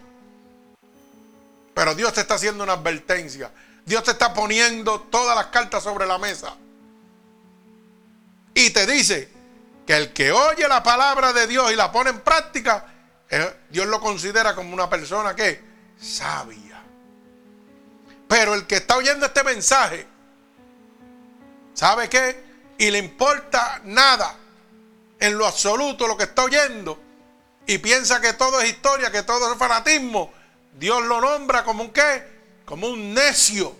Pero 1.73 1.93
Dios 1.93 2.13
te 2.13 2.21
está 2.21 2.35
haciendo 2.35 2.63
una 2.63 2.73
advertencia. 2.73 3.51
Dios 3.85 4.03
te 4.03 4.11
está 4.11 4.33
poniendo 4.33 5.01
todas 5.01 5.35
las 5.35 5.47
cartas 5.47 5.83
sobre 5.83 6.05
la 6.05 6.17
mesa. 6.17 6.55
Y 8.53 8.69
te 8.69 8.85
dice 8.85 9.29
que 9.85 9.97
el 9.97 10.13
que 10.13 10.31
oye 10.31 10.67
la 10.67 10.81
palabra 10.83 11.33
de 11.33 11.47
Dios 11.47 11.71
y 11.71 11.75
la 11.75 11.91
pone 11.91 12.11
en 12.11 12.21
práctica, 12.21 12.85
eh, 13.29 13.61
Dios 13.69 13.87
lo 13.87 13.99
considera 13.99 14.55
como 14.55 14.73
una 14.73 14.89
persona 14.89 15.35
que 15.35 15.61
sabia. 15.99 16.62
Pero 18.27 18.53
el 18.53 18.65
que 18.65 18.75
está 18.75 18.97
oyendo 18.97 19.25
este 19.25 19.43
mensaje, 19.43 20.07
¿sabe 21.73 22.09
qué? 22.09 22.43
Y 22.77 22.89
le 22.89 22.97
importa 22.97 23.81
nada 23.85 24.35
en 25.19 25.37
lo 25.37 25.45
absoluto 25.45 26.07
lo 26.07 26.17
que 26.17 26.23
está 26.23 26.43
oyendo 26.43 26.99
y 27.65 27.77
piensa 27.77 28.19
que 28.19 28.33
todo 28.33 28.59
es 28.59 28.69
historia, 28.69 29.11
que 29.11 29.23
todo 29.23 29.51
es 29.51 29.57
fanatismo, 29.57 30.33
Dios 30.77 31.03
lo 31.03 31.21
nombra 31.21 31.63
como 31.63 31.83
un 31.83 31.91
qué? 31.91 32.33
como 32.65 32.87
un 32.87 33.13
necio 33.13 33.75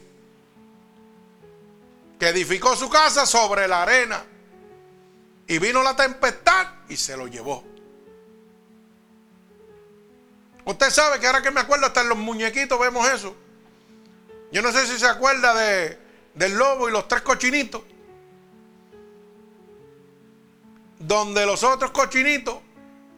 que 2.19 2.29
edificó 2.29 2.75
su 2.75 2.89
casa 2.89 3.25
sobre 3.25 3.67
la 3.67 3.83
arena. 3.83 4.23
Y 5.47 5.59
vino 5.59 5.83
la 5.83 5.95
tempestad 5.95 6.67
y 6.87 6.95
se 6.95 7.17
lo 7.17 7.27
llevó. 7.27 7.63
Usted 10.65 10.89
sabe 10.89 11.19
que 11.19 11.27
ahora 11.27 11.41
que 11.41 11.51
me 11.51 11.59
acuerdo, 11.59 11.85
hasta 11.85 12.01
en 12.01 12.09
los 12.09 12.17
muñequitos 12.17 12.79
vemos 12.79 13.07
eso. 13.09 13.35
Yo 14.53 14.61
no 14.61 14.71
sé 14.71 14.85
si 14.85 14.99
se 14.99 15.07
acuerda 15.07 15.55
de, 15.55 15.97
del 16.35 16.53
lobo 16.55 16.87
y 16.87 16.91
los 16.91 17.07
tres 17.07 17.23
cochinitos. 17.23 17.81
Donde 20.99 21.43
los 21.47 21.63
otros 21.63 21.89
cochinitos, 21.89 22.59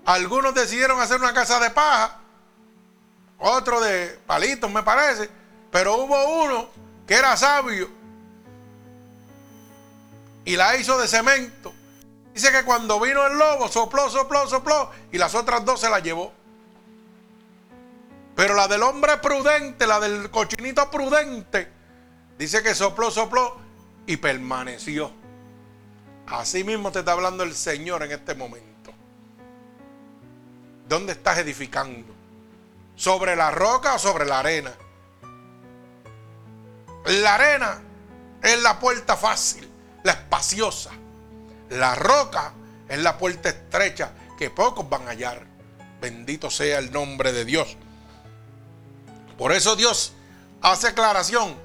algunos 0.05 0.55
decidieron 0.55 0.97
hacer 1.01 1.19
una 1.19 1.33
casa 1.33 1.59
de 1.59 1.71
paja, 1.71 2.21
otro 3.37 3.81
de 3.81 4.17
palitos 4.25 4.71
me 4.71 4.81
parece, 4.81 5.29
pero 5.71 5.97
hubo 5.97 6.45
uno 6.45 6.69
que 7.05 7.15
era 7.15 7.35
sabio 7.35 7.89
y 10.45 10.55
la 10.55 10.77
hizo 10.77 10.97
de 10.97 11.09
cemento. 11.09 11.73
Dice 12.33 12.49
que 12.53 12.63
cuando 12.63 12.97
vino 13.01 13.27
el 13.27 13.37
lobo 13.37 13.67
sopló, 13.67 14.09
sopló, 14.09 14.47
sopló 14.47 14.89
y 15.11 15.17
las 15.17 15.35
otras 15.35 15.65
dos 15.65 15.81
se 15.81 15.89
la 15.89 15.99
llevó. 15.99 16.31
Pero 18.35 18.53
la 18.53 18.67
del 18.67 18.83
hombre 18.83 19.17
prudente, 19.17 19.87
la 19.87 19.99
del 19.99 20.29
cochinito 20.29 20.91
prudente, 20.91 21.71
dice 22.37 22.61
que 22.61 22.75
sopló, 22.75 23.09
sopló 23.09 23.57
y 24.05 24.17
permaneció. 24.17 25.11
Así 26.27 26.63
mismo 26.63 26.91
te 26.91 26.99
está 26.99 27.13
hablando 27.13 27.43
el 27.43 27.55
Señor 27.55 28.03
en 28.03 28.11
este 28.11 28.35
momento. 28.35 28.91
¿Dónde 30.87 31.13
estás 31.13 31.37
edificando? 31.37 32.13
¿Sobre 32.95 33.35
la 33.35 33.51
roca 33.51 33.95
o 33.95 33.99
sobre 33.99 34.25
la 34.25 34.39
arena? 34.39 34.73
La 37.05 37.35
arena 37.35 37.81
es 38.41 38.61
la 38.61 38.79
puerta 38.79 39.15
fácil, 39.15 39.69
la 40.03 40.11
espaciosa. 40.11 40.91
La 41.69 41.95
roca 41.95 42.53
es 42.89 42.99
la 42.99 43.17
puerta 43.17 43.49
estrecha 43.49 44.11
que 44.37 44.49
pocos 44.49 44.87
van 44.89 45.07
a 45.07 45.11
hallar. 45.11 45.45
Bendito 46.01 46.49
sea 46.49 46.79
el 46.79 46.91
nombre 46.91 47.31
de 47.31 47.45
Dios. 47.45 47.77
Por 49.37 49.51
eso 49.51 49.75
Dios 49.75 50.13
hace 50.61 50.87
aclaración. 50.87 51.55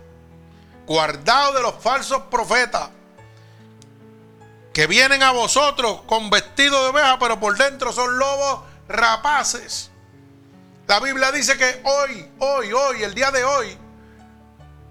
Guardado 0.86 1.54
de 1.54 1.62
los 1.62 1.74
falsos 1.82 2.22
profetas 2.30 2.90
que 4.72 4.86
vienen 4.86 5.22
a 5.22 5.32
vosotros 5.32 6.02
con 6.06 6.30
vestido 6.30 6.82
de 6.82 6.90
oveja, 6.90 7.18
pero 7.18 7.38
por 7.38 7.56
dentro 7.56 7.92
son 7.92 8.18
lobos 8.18 8.60
rapaces. 8.88 9.90
La 10.86 11.00
Biblia 11.00 11.30
dice 11.30 11.56
que 11.56 11.80
hoy, 11.84 12.28
hoy, 12.38 12.72
hoy, 12.72 13.02
el 13.02 13.14
día 13.14 13.30
de 13.30 13.44
hoy, 13.44 13.78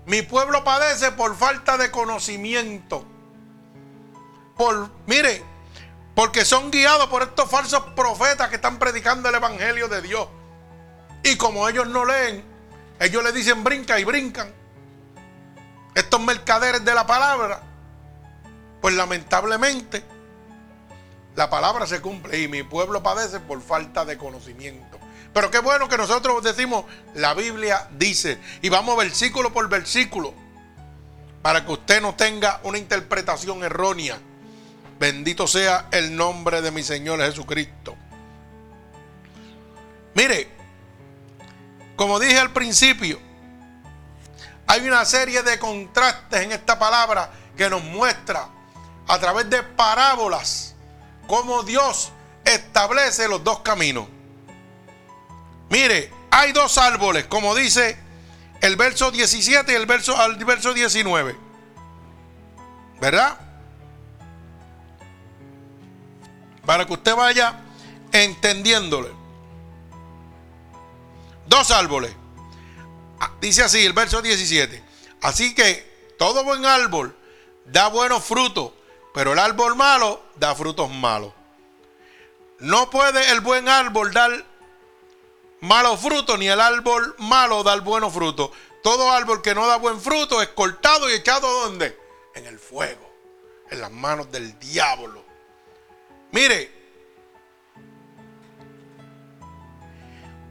mi 0.05 0.21
pueblo 0.21 0.63
padece 0.63 1.11
por 1.11 1.35
falta 1.35 1.77
de 1.77 1.91
conocimiento. 1.91 3.05
Por, 4.55 4.89
mire, 5.05 5.43
porque 6.15 6.45
son 6.45 6.71
guiados 6.71 7.07
por 7.07 7.23
estos 7.23 7.49
falsos 7.49 7.81
profetas 7.95 8.49
que 8.49 8.55
están 8.55 8.79
predicando 8.79 9.29
el 9.29 9.35
evangelio 9.35 9.87
de 9.87 10.01
Dios. 10.01 10.27
Y 11.23 11.35
como 11.35 11.67
ellos 11.67 11.87
no 11.87 12.05
leen, 12.05 12.48
ellos 12.99 13.23
le 13.23 13.31
dicen 13.31 13.63
brinca 13.63 13.99
y 13.99 14.03
brincan. 14.03 14.53
Estos 15.95 16.21
mercaderes 16.21 16.83
de 16.83 16.93
la 16.93 17.05
palabra. 17.05 17.61
Pues 18.81 18.93
lamentablemente 18.95 20.03
la 21.35 21.49
palabra 21.49 21.87
se 21.87 22.01
cumple 22.01 22.41
y 22.41 22.47
mi 22.47 22.63
pueblo 22.63 23.01
padece 23.01 23.39
por 23.39 23.61
falta 23.61 24.03
de 24.03 24.17
conocimiento. 24.17 24.99
Pero 25.33 25.51
qué 25.51 25.59
bueno 25.59 25.87
que 25.87 25.97
nosotros 25.97 26.43
decimos, 26.43 26.85
la 27.13 27.33
Biblia 27.33 27.87
dice, 27.97 28.39
y 28.61 28.69
vamos 28.69 28.97
versículo 28.97 29.53
por 29.53 29.69
versículo, 29.69 30.33
para 31.41 31.65
que 31.65 31.71
usted 31.71 32.01
no 32.01 32.15
tenga 32.15 32.59
una 32.63 32.77
interpretación 32.77 33.63
errónea. 33.63 34.17
Bendito 34.99 35.47
sea 35.47 35.87
el 35.91 36.15
nombre 36.15 36.61
de 36.61 36.71
mi 36.71 36.83
Señor 36.83 37.21
Jesucristo. 37.21 37.95
Mire, 40.15 40.58
como 41.99 42.17
dije 42.17 42.39
al 42.39 42.53
principio, 42.53 43.19
hay 44.67 44.87
una 44.87 45.03
serie 45.03 45.43
de 45.43 45.59
contrastes 45.59 46.39
en 46.39 46.53
esta 46.53 46.79
palabra 46.79 47.29
que 47.57 47.69
nos 47.69 47.83
muestra 47.83 48.47
a 49.05 49.19
través 49.19 49.49
de 49.49 49.61
parábolas 49.63 50.75
cómo 51.27 51.61
Dios 51.63 52.13
establece 52.45 53.27
los 53.27 53.43
dos 53.43 53.59
caminos. 53.59 54.07
Mire, 55.69 56.09
hay 56.31 56.53
dos 56.53 56.77
árboles, 56.77 57.25
como 57.25 57.53
dice 57.53 57.97
el 58.61 58.77
verso 58.77 59.11
17 59.11 59.69
y 59.69 59.75
el 59.75 59.85
verso, 59.85 60.17
al 60.17 60.37
verso 60.45 60.73
19. 60.73 61.35
¿Verdad? 63.01 63.37
Para 66.65 66.85
que 66.85 66.93
usted 66.93 67.13
vaya 67.13 67.59
entendiéndole. 68.13 69.18
Dos 71.49 71.71
árboles. 71.71 72.15
Ah, 73.19 73.31
dice 73.41 73.63
así 73.63 73.83
el 73.83 73.93
verso 73.93 74.21
17. 74.21 74.83
Así 75.21 75.55
que 75.55 76.13
todo 76.17 76.43
buen 76.43 76.63
árbol 76.63 77.17
da 77.65 77.87
buenos 77.87 78.23
frutos, 78.23 78.71
pero 79.15 79.33
el 79.33 79.39
árbol 79.39 79.75
malo 79.75 80.21
da 80.35 80.53
frutos 80.53 80.89
malos. 80.91 81.33
no 82.59 82.89
puede 82.89 83.31
el 83.31 83.41
buen 83.41 83.67
árbol 83.67 84.13
dar 84.13 84.45
malos 85.61 85.99
frutos, 85.99 86.37
ni 86.37 86.47
el 86.47 86.61
árbol 86.61 87.15
malo 87.17 87.63
dar 87.63 87.81
buenos 87.81 88.13
frutos. 88.13 88.51
Todo 88.83 89.11
árbol 89.11 89.41
que 89.41 89.55
no 89.55 89.65
da 89.65 89.77
buen 89.77 89.99
fruto 89.99 90.41
es 90.43 90.49
cortado 90.49 91.09
y 91.09 91.13
echado 91.13 91.51
¿dónde? 91.61 91.97
En 92.35 92.45
el 92.45 92.59
fuego, 92.59 93.11
en 93.71 93.81
las 93.81 93.91
manos 93.91 94.31
del 94.31 94.57
diablo. 94.59 95.25
Mire, 96.31 96.78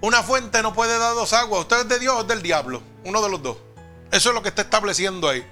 una 0.01 0.23
fuente 0.23 0.63
no 0.63 0.73
puede 0.73 0.99
dar 0.99 1.15
dos 1.15 1.33
aguas. 1.33 1.63
Usted 1.63 1.81
es 1.81 1.89
de 1.89 1.99
Dios 1.99 2.15
o 2.15 2.21
es 2.21 2.29
del 2.29 2.43
diablo, 2.43 2.83
uno 3.05 3.21
de 3.23 3.29
los 3.29 3.43
dos. 3.43 3.57
Eso 4.11 4.29
es 4.31 4.35
lo 4.35 4.43
que 4.43 4.49
está 4.49 4.63
estableciendo 4.63 5.29
ahí. 5.29 5.47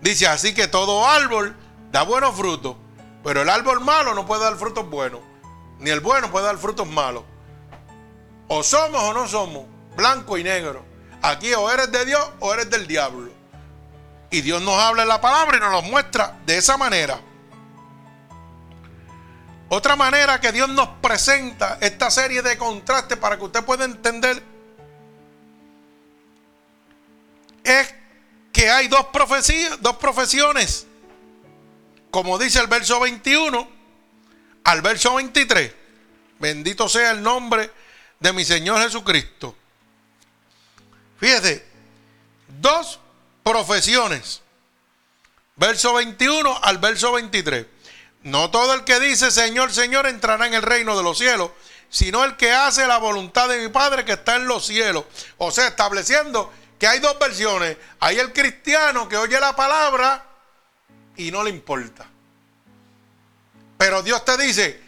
Dice 0.00 0.26
así 0.26 0.54
que 0.54 0.68
todo 0.68 1.06
árbol 1.06 1.56
da 1.90 2.02
buenos 2.02 2.36
frutos, 2.36 2.76
pero 3.24 3.42
el 3.42 3.48
árbol 3.48 3.80
malo 3.80 4.14
no 4.14 4.26
puede 4.26 4.44
dar 4.44 4.56
frutos 4.56 4.88
buenos, 4.88 5.20
ni 5.80 5.90
el 5.90 6.00
bueno 6.00 6.30
puede 6.30 6.46
dar 6.46 6.58
frutos 6.58 6.86
malos. 6.86 7.24
O 8.46 8.62
somos 8.62 9.02
o 9.02 9.12
no 9.12 9.26
somos, 9.26 9.64
blanco 9.96 10.38
y 10.38 10.44
negro. 10.44 10.84
Aquí 11.20 11.52
o 11.54 11.70
eres 11.70 11.90
de 11.90 12.04
Dios 12.04 12.30
o 12.40 12.54
eres 12.54 12.70
del 12.70 12.86
diablo. 12.86 13.30
Y 14.30 14.42
Dios 14.42 14.62
nos 14.62 14.78
habla 14.78 15.02
en 15.02 15.08
la 15.08 15.20
palabra 15.20 15.56
y 15.56 15.60
nos 15.60 15.72
lo 15.72 15.82
muestra 15.82 16.38
de 16.46 16.58
esa 16.58 16.76
manera. 16.76 17.20
Otra 19.70 19.96
manera 19.96 20.40
que 20.40 20.50
Dios 20.50 20.68
nos 20.70 20.88
presenta 21.00 21.78
esta 21.80 22.10
serie 22.10 22.40
de 22.42 22.56
contrastes 22.56 23.18
para 23.18 23.36
que 23.36 23.44
usted 23.44 23.64
pueda 23.64 23.84
entender 23.84 24.42
es 27.64 27.94
que 28.50 28.70
hay 28.70 28.88
dos 28.88 29.06
profecías, 29.06 29.80
dos 29.82 29.96
profesiones. 29.96 30.86
Como 32.10 32.38
dice 32.38 32.60
el 32.60 32.66
verso 32.66 32.98
21 32.98 33.68
al 34.64 34.82
verso 34.82 35.14
23. 35.14 35.74
Bendito 36.38 36.88
sea 36.88 37.10
el 37.10 37.22
nombre 37.22 37.70
de 38.20 38.32
mi 38.32 38.44
Señor 38.44 38.80
Jesucristo. 38.80 39.54
Fíjese, 41.18 41.66
dos 42.60 43.00
profesiones. 43.42 44.42
Verso 45.56 45.94
21 45.94 46.58
al 46.62 46.78
verso 46.78 47.12
23. 47.12 47.66
No 48.22 48.50
todo 48.50 48.74
el 48.74 48.84
que 48.84 49.00
dice 49.00 49.30
Señor, 49.30 49.72
Señor 49.72 50.06
entrará 50.06 50.46
en 50.46 50.54
el 50.54 50.62
reino 50.62 50.96
de 50.96 51.02
los 51.02 51.18
cielos, 51.18 51.50
sino 51.88 52.24
el 52.24 52.36
que 52.36 52.52
hace 52.52 52.86
la 52.86 52.98
voluntad 52.98 53.48
de 53.48 53.58
mi 53.58 53.68
Padre 53.68 54.04
que 54.04 54.12
está 54.12 54.36
en 54.36 54.46
los 54.46 54.66
cielos. 54.66 55.04
O 55.38 55.50
sea, 55.50 55.68
estableciendo 55.68 56.52
que 56.78 56.86
hay 56.86 57.00
dos 57.00 57.18
versiones. 57.18 57.76
Hay 58.00 58.18
el 58.18 58.32
cristiano 58.32 59.08
que 59.08 59.16
oye 59.16 59.38
la 59.40 59.54
palabra 59.56 60.24
y 61.16 61.30
no 61.30 61.42
le 61.42 61.50
importa. 61.50 62.06
Pero 63.76 64.02
Dios 64.02 64.24
te 64.24 64.36
dice, 64.36 64.80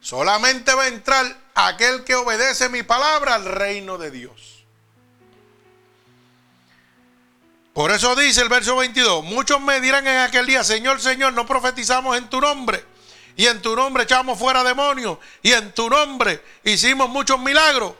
solamente 0.00 0.74
va 0.74 0.84
a 0.84 0.88
entrar 0.88 1.36
aquel 1.54 2.04
que 2.04 2.14
obedece 2.14 2.68
mi 2.68 2.82
palabra 2.82 3.34
al 3.34 3.44
reino 3.44 3.98
de 3.98 4.10
Dios. 4.10 4.51
Por 7.72 7.90
eso 7.90 8.14
dice 8.14 8.42
el 8.42 8.50
verso 8.50 8.76
22, 8.76 9.24
muchos 9.24 9.58
me 9.60 9.80
dirán 9.80 10.06
en 10.06 10.18
aquel 10.18 10.46
día, 10.46 10.62
Señor, 10.62 11.00
Señor, 11.00 11.32
no 11.32 11.46
profetizamos 11.46 12.18
en 12.18 12.28
tu 12.28 12.38
nombre, 12.38 12.84
y 13.34 13.46
en 13.46 13.62
tu 13.62 13.74
nombre 13.74 14.02
echamos 14.02 14.38
fuera 14.38 14.62
demonios, 14.62 15.16
y 15.42 15.52
en 15.52 15.72
tu 15.72 15.88
nombre 15.88 16.42
hicimos 16.64 17.08
muchos 17.08 17.40
milagros. 17.40 17.94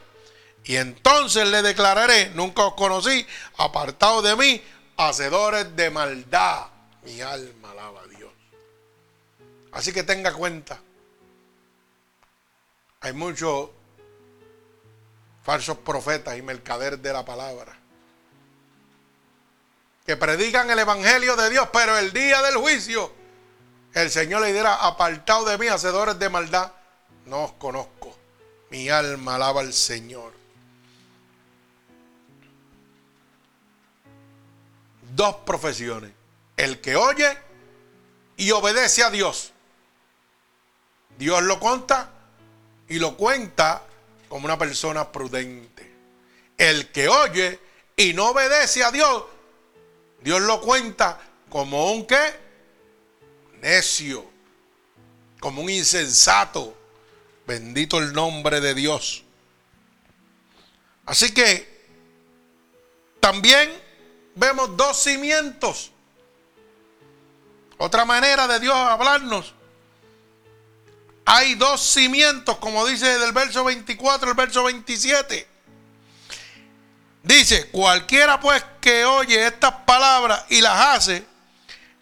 Y 0.65 0.75
entonces 0.75 1.47
le 1.47 1.63
declararé, 1.63 2.29
nunca 2.35 2.63
os 2.65 2.75
conocí, 2.75 3.25
apartados 3.57 4.23
de 4.23 4.35
mí, 4.35 4.63
hacedores 4.95 5.75
de 5.75 5.89
maldad. 5.89 6.67
Mi 7.03 7.19
alma 7.19 7.71
alaba 7.71 8.01
a 8.01 8.07
Dios. 8.07 8.31
Así 9.73 9.91
que 9.91 10.03
tenga 10.03 10.31
cuenta. 10.31 10.79
Hay 13.01 13.11
muchos 13.11 13.71
falsos 15.43 15.79
profetas 15.79 16.37
y 16.37 16.41
mercaderes 16.41 17.01
de 17.01 17.11
la 17.11 17.25
palabra 17.25 17.82
que 20.05 20.17
predican 20.17 20.69
el 20.69 20.79
evangelio 20.79 21.35
de 21.35 21.49
Dios, 21.49 21.69
pero 21.71 21.97
el 21.97 22.11
día 22.11 22.41
del 22.41 22.55
juicio 22.55 23.23
el 23.93 24.09
Señor 24.09 24.41
le 24.41 24.51
dirá, 24.51 24.75
apartado 24.87 25.45
de 25.45 25.57
mí, 25.57 25.67
hacedores 25.67 26.17
de 26.17 26.29
maldad, 26.29 26.71
no 27.25 27.43
os 27.43 27.51
conozco. 27.53 28.17
Mi 28.71 28.89
alma 28.89 29.35
alaba 29.35 29.61
al 29.61 29.71
Señor. 29.71 30.33
Dos 35.15 35.35
profesiones. 35.45 36.11
El 36.57 36.81
que 36.81 36.95
oye 36.95 37.37
y 38.35 38.49
obedece 38.49 39.03
a 39.03 39.11
Dios. 39.11 39.51
Dios 41.19 41.43
lo 41.43 41.59
cuenta 41.59 42.09
y 42.89 42.97
lo 42.97 43.15
cuenta 43.15 43.83
como 44.27 44.45
una 44.45 44.57
persona 44.57 45.11
prudente. 45.11 45.93
El 46.57 46.91
que 46.91 47.09
oye 47.09 47.59
y 47.95 48.13
no 48.13 48.29
obedece 48.29 48.83
a 48.83 48.89
Dios, 48.89 49.23
Dios 50.23 50.41
lo 50.41 50.61
cuenta 50.61 51.19
como 51.49 51.91
un 51.91 52.05
qué? 52.05 52.39
Necio, 53.61 54.25
como 55.39 55.61
un 55.61 55.69
insensato. 55.69 56.77
Bendito 57.45 57.99
el 57.99 58.13
nombre 58.13 58.61
de 58.61 58.73
Dios. 58.73 59.23
Así 61.05 61.33
que 61.33 61.85
también 63.19 63.69
vemos 64.35 64.77
dos 64.77 64.97
cimientos. 65.03 65.91
Otra 67.77 68.05
manera 68.05 68.47
de 68.47 68.59
Dios 68.59 68.75
hablarnos 68.75 69.53
hay 71.25 71.55
dos 71.55 71.81
cimientos, 71.81 72.57
como 72.57 72.85
dice 72.85 73.17
del 73.19 73.31
verso 73.31 73.63
24 73.63 74.29
al 74.29 74.35
verso 74.35 74.63
27. 74.63 75.47
Dice, 77.23 77.69
cualquiera 77.69 78.41
pues 78.41 78.63
que 78.81 79.05
oye 79.05 79.47
estas 79.47 79.71
palabras 79.85 80.43
y 80.49 80.59
las 80.59 80.97
hace, 80.97 81.25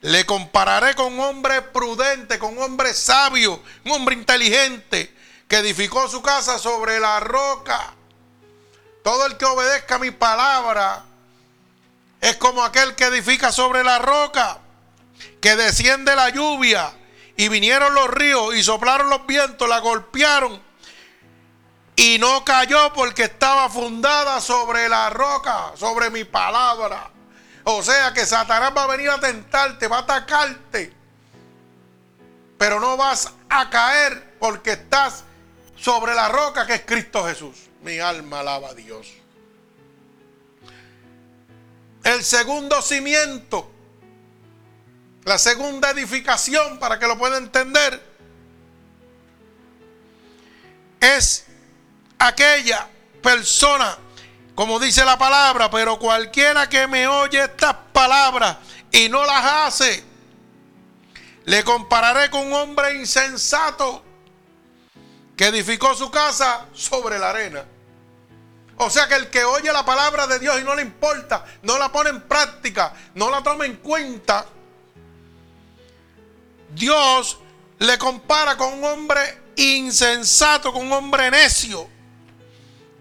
le 0.01 0.25
compararé 0.25 0.95
con 0.95 1.19
hombre 1.19 1.61
prudente, 1.61 2.39
con 2.39 2.57
hombre 2.57 2.91
sabio, 2.95 3.61
un 3.85 3.91
hombre 3.91 4.15
inteligente, 4.15 5.15
que 5.47 5.57
edificó 5.57 6.07
su 6.09 6.23
casa 6.23 6.57
sobre 6.57 6.99
la 6.99 7.19
roca. 7.19 7.93
Todo 9.03 9.27
el 9.27 9.37
que 9.37 9.45
obedezca 9.45 9.99
mi 9.99 10.09
palabra 10.09 11.03
es 12.19 12.35
como 12.37 12.63
aquel 12.63 12.95
que 12.95 13.05
edifica 13.05 13.51
sobre 13.51 13.83
la 13.83 13.99
roca, 13.99 14.57
que 15.39 15.55
desciende 15.55 16.15
la 16.15 16.29
lluvia 16.29 16.91
y 17.37 17.47
vinieron 17.47 17.93
los 17.93 18.09
ríos 18.09 18.55
y 18.55 18.63
soplaron 18.63 19.11
los 19.11 19.27
vientos, 19.27 19.69
la 19.69 19.79
golpearon 19.79 20.70
y 21.95 22.17
no 22.19 22.43
cayó 22.45 22.93
porque 22.93 23.23
estaba 23.23 23.69
fundada 23.69 24.41
sobre 24.41 24.89
la 24.89 25.09
roca, 25.09 25.71
sobre 25.75 26.09
mi 26.09 26.23
palabra. 26.23 27.09
O 27.63 27.83
sea 27.83 28.13
que 28.13 28.25
Satanás 28.25 28.71
va 28.75 28.83
a 28.83 28.87
venir 28.87 29.09
a 29.09 29.19
tentarte, 29.19 29.87
va 29.87 29.97
a 29.97 30.01
atacarte. 30.01 30.93
Pero 32.57 32.79
no 32.79 32.97
vas 32.97 33.31
a 33.49 33.69
caer 33.69 34.35
porque 34.39 34.71
estás 34.71 35.23
sobre 35.77 36.13
la 36.15 36.29
roca 36.29 36.65
que 36.65 36.75
es 36.75 36.81
Cristo 36.85 37.25
Jesús. 37.25 37.69
Mi 37.81 37.99
alma 37.99 38.39
alaba 38.39 38.69
a 38.69 38.73
Dios. 38.73 39.07
El 42.03 42.23
segundo 42.23 42.81
cimiento 42.81 43.71
la 45.23 45.37
segunda 45.37 45.91
edificación, 45.91 46.79
para 46.79 46.97
que 46.97 47.07
lo 47.07 47.17
pueda 47.17 47.37
entender, 47.37 48.01
es 50.99 51.45
aquella 52.21 52.87
persona, 53.21 53.97
como 54.53 54.79
dice 54.79 55.03
la 55.03 55.17
palabra, 55.17 55.69
pero 55.71 55.97
cualquiera 55.97 56.69
que 56.69 56.87
me 56.87 57.07
oye 57.07 57.43
estas 57.43 57.75
palabras 57.91 58.57
y 58.91 59.09
no 59.09 59.25
las 59.25 59.43
hace, 59.43 60.03
le 61.45 61.63
compararé 61.63 62.29
con 62.29 62.47
un 62.47 62.53
hombre 62.53 62.95
insensato 62.95 64.03
que 65.35 65.47
edificó 65.47 65.95
su 65.95 66.11
casa 66.11 66.67
sobre 66.73 67.17
la 67.17 67.31
arena. 67.31 67.65
O 68.77 68.89
sea 68.89 69.07
que 69.07 69.15
el 69.15 69.29
que 69.29 69.43
oye 69.43 69.71
la 69.73 69.83
palabra 69.83 70.27
de 70.27 70.37
Dios 70.37 70.59
y 70.61 70.63
no 70.63 70.75
le 70.75 70.83
importa, 70.83 71.43
no 71.63 71.79
la 71.79 71.91
pone 71.91 72.11
en 72.11 72.21
práctica, 72.21 72.93
no 73.15 73.31
la 73.31 73.41
toma 73.41 73.65
en 73.65 73.77
cuenta, 73.77 74.45
Dios 76.69 77.39
le 77.79 77.97
compara 77.97 78.55
con 78.57 78.73
un 78.73 78.83
hombre 78.83 79.39
insensato, 79.55 80.71
con 80.71 80.85
un 80.85 80.93
hombre 80.93 81.29
necio, 81.31 81.89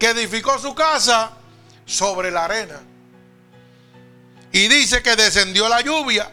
que 0.01 0.09
edificó 0.09 0.57
su 0.57 0.73
casa 0.73 1.33
sobre 1.85 2.31
la 2.31 2.45
arena. 2.45 2.81
Y 4.51 4.67
dice 4.67 5.03
que 5.03 5.15
descendió 5.15 5.69
la 5.69 5.81
lluvia, 5.81 6.27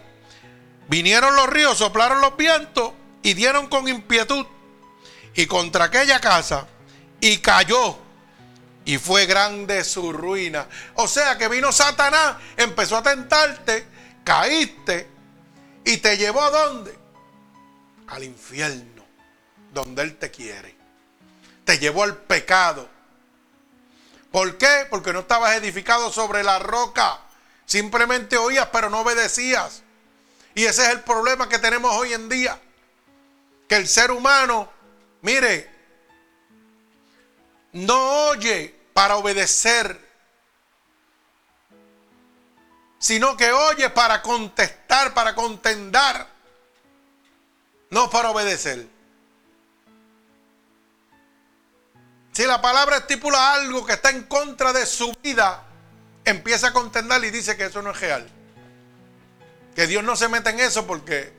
vinieron 0.88 1.36
los 1.36 1.50
ríos, 1.50 1.76
soplaron 1.76 2.22
los 2.22 2.34
vientos 2.34 2.94
y 3.22 3.34
dieron 3.34 3.66
con 3.68 3.86
impietud 3.86 4.46
y 5.34 5.44
contra 5.44 5.84
aquella 5.84 6.18
casa 6.18 6.66
y 7.20 7.36
cayó. 7.36 7.98
Y 8.86 8.96
fue 8.96 9.26
grande 9.26 9.84
su 9.84 10.14
ruina. 10.14 10.66
O 10.94 11.06
sea 11.06 11.36
que 11.36 11.46
vino 11.48 11.70
Satanás, 11.70 12.36
empezó 12.56 12.96
a 12.96 13.02
tentarte, 13.02 13.86
caíste 14.24 15.10
y 15.84 15.98
te 15.98 16.16
llevó 16.16 16.40
a 16.40 16.50
dónde? 16.50 16.98
al 18.06 18.24
infierno. 18.24 19.04
donde 19.74 20.00
Él 20.04 20.16
te 20.16 20.30
quiere. 20.30 20.74
Te 21.66 21.78
llevó 21.78 22.04
al 22.04 22.16
pecado. 22.16 22.96
¿Por 24.30 24.58
qué? 24.58 24.86
Porque 24.90 25.12
no 25.12 25.20
estabas 25.20 25.56
edificado 25.56 26.12
sobre 26.12 26.42
la 26.42 26.58
roca. 26.58 27.18
Simplemente 27.66 28.36
oías, 28.36 28.68
pero 28.72 28.90
no 28.90 29.00
obedecías. 29.00 29.82
Y 30.54 30.64
ese 30.64 30.82
es 30.82 30.88
el 30.90 31.00
problema 31.00 31.48
que 31.48 31.58
tenemos 31.58 31.94
hoy 31.94 32.12
en 32.12 32.28
día. 32.28 32.60
Que 33.68 33.76
el 33.76 33.88
ser 33.88 34.10
humano, 34.10 34.70
mire, 35.22 35.70
no 37.72 38.28
oye 38.28 38.74
para 38.92 39.16
obedecer, 39.16 40.08
sino 42.98 43.36
que 43.36 43.52
oye 43.52 43.90
para 43.90 44.22
contestar, 44.22 45.14
para 45.14 45.34
contendar, 45.34 46.26
no 47.90 48.10
para 48.10 48.30
obedecer. 48.30 48.97
Si 52.38 52.46
la 52.46 52.62
palabra 52.62 52.98
estipula 52.98 53.54
algo 53.54 53.84
que 53.84 53.94
está 53.94 54.10
en 54.10 54.22
contra 54.22 54.72
de 54.72 54.86
su 54.86 55.12
vida, 55.24 55.64
empieza 56.24 56.68
a 56.68 56.72
contender 56.72 57.24
y 57.24 57.30
dice 57.30 57.56
que 57.56 57.64
eso 57.64 57.82
no 57.82 57.90
es 57.90 58.00
real. 58.00 58.28
Que 59.74 59.88
Dios 59.88 60.04
no 60.04 60.14
se 60.14 60.28
mete 60.28 60.50
en 60.50 60.60
eso 60.60 60.86
porque 60.86 61.32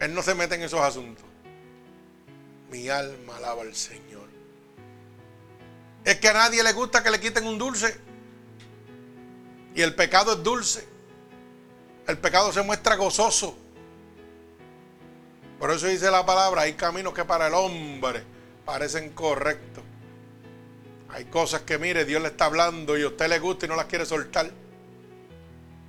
Él 0.00 0.14
no 0.14 0.22
se 0.22 0.34
mete 0.34 0.54
en 0.54 0.62
esos 0.62 0.80
asuntos. 0.80 1.26
Mi 2.70 2.88
alma 2.88 3.36
alaba 3.36 3.60
al 3.60 3.74
Señor. 3.76 4.26
Es 6.02 6.16
que 6.18 6.28
a 6.28 6.32
nadie 6.32 6.62
le 6.62 6.72
gusta 6.72 7.02
que 7.02 7.10
le 7.10 7.20
quiten 7.20 7.46
un 7.46 7.58
dulce. 7.58 8.00
Y 9.74 9.82
el 9.82 9.94
pecado 9.94 10.32
es 10.32 10.42
dulce. 10.42 10.88
El 12.06 12.16
pecado 12.16 12.54
se 12.54 12.62
muestra 12.62 12.96
gozoso. 12.96 13.54
Por 15.58 15.70
eso 15.72 15.88
dice 15.88 16.10
la 16.10 16.24
palabra, 16.24 16.62
hay 16.62 16.72
caminos 16.72 17.12
que 17.12 17.26
para 17.26 17.48
el 17.48 17.52
hombre 17.52 18.32
parecen 18.64 19.10
correctos. 19.10 19.84
Hay 21.08 21.26
cosas 21.26 21.62
que, 21.62 21.78
mire, 21.78 22.04
Dios 22.04 22.22
le 22.22 22.28
está 22.28 22.46
hablando 22.46 22.96
y 22.96 23.02
a 23.02 23.08
usted 23.08 23.28
le 23.28 23.38
gusta 23.38 23.66
y 23.66 23.68
no 23.68 23.76
las 23.76 23.86
quiere 23.86 24.06
soltar. 24.06 24.50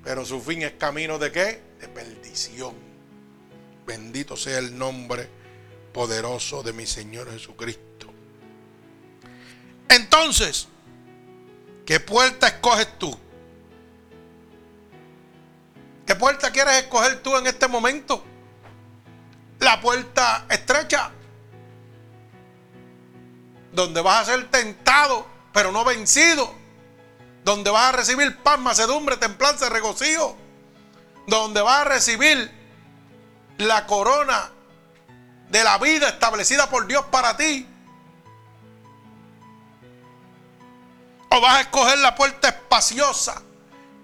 Pero 0.04 0.26
su 0.26 0.42
fin 0.42 0.64
es 0.64 0.74
camino 0.74 1.18
de 1.18 1.32
qué? 1.32 1.62
De 1.80 1.88
perdición. 1.88 2.76
Bendito 3.86 4.36
sea 4.36 4.60
el 4.60 4.78
nombre 4.78 5.30
poderoso 5.94 6.62
de 6.64 6.74
mi 6.74 6.86
Señor 6.86 7.32
Jesucristo. 7.32 8.12
Entonces, 9.88 10.68
¿qué 11.86 12.00
puerta 12.00 12.48
escoges 12.48 12.98
tú? 12.98 13.18
¿Qué 16.06 16.16
puerta 16.16 16.52
quieres 16.52 16.76
escoger 16.76 17.22
tú 17.22 17.38
en 17.38 17.48
este 17.48 17.68
momento? 17.68 18.24
La 19.60 19.80
puerta 19.80 20.46
estrecha, 20.50 21.12
donde 23.74 24.02
vas 24.02 24.22
a 24.22 24.32
ser 24.32 24.50
tentado, 24.50 25.28
pero 25.52 25.72
no 25.72 25.84
vencido, 25.84 26.54
donde 27.44 27.72
vas 27.72 27.90
a 27.90 27.98
recibir 27.98 28.38
paz, 28.42 28.60
macedumbre, 28.60 29.18
templanza, 29.18 29.68
regocijo, 29.70 30.38
donde 31.28 31.62
vas 31.62 31.82
a 31.82 31.84
recibir 31.86 32.52
la 33.58 33.86
corona 33.86 34.52
de 35.50 35.64
la 35.64 35.78
vida 35.80 36.08
establecida 36.08 36.70
por 36.70 36.88
Dios 36.88 37.06
para 37.12 37.36
ti. 37.36 37.68
O 41.30 41.42
vas 41.42 41.58
a 41.58 41.62
escoger 41.62 41.98
la 41.98 42.16
puerta 42.16 42.50
espaciosa, 42.50 43.42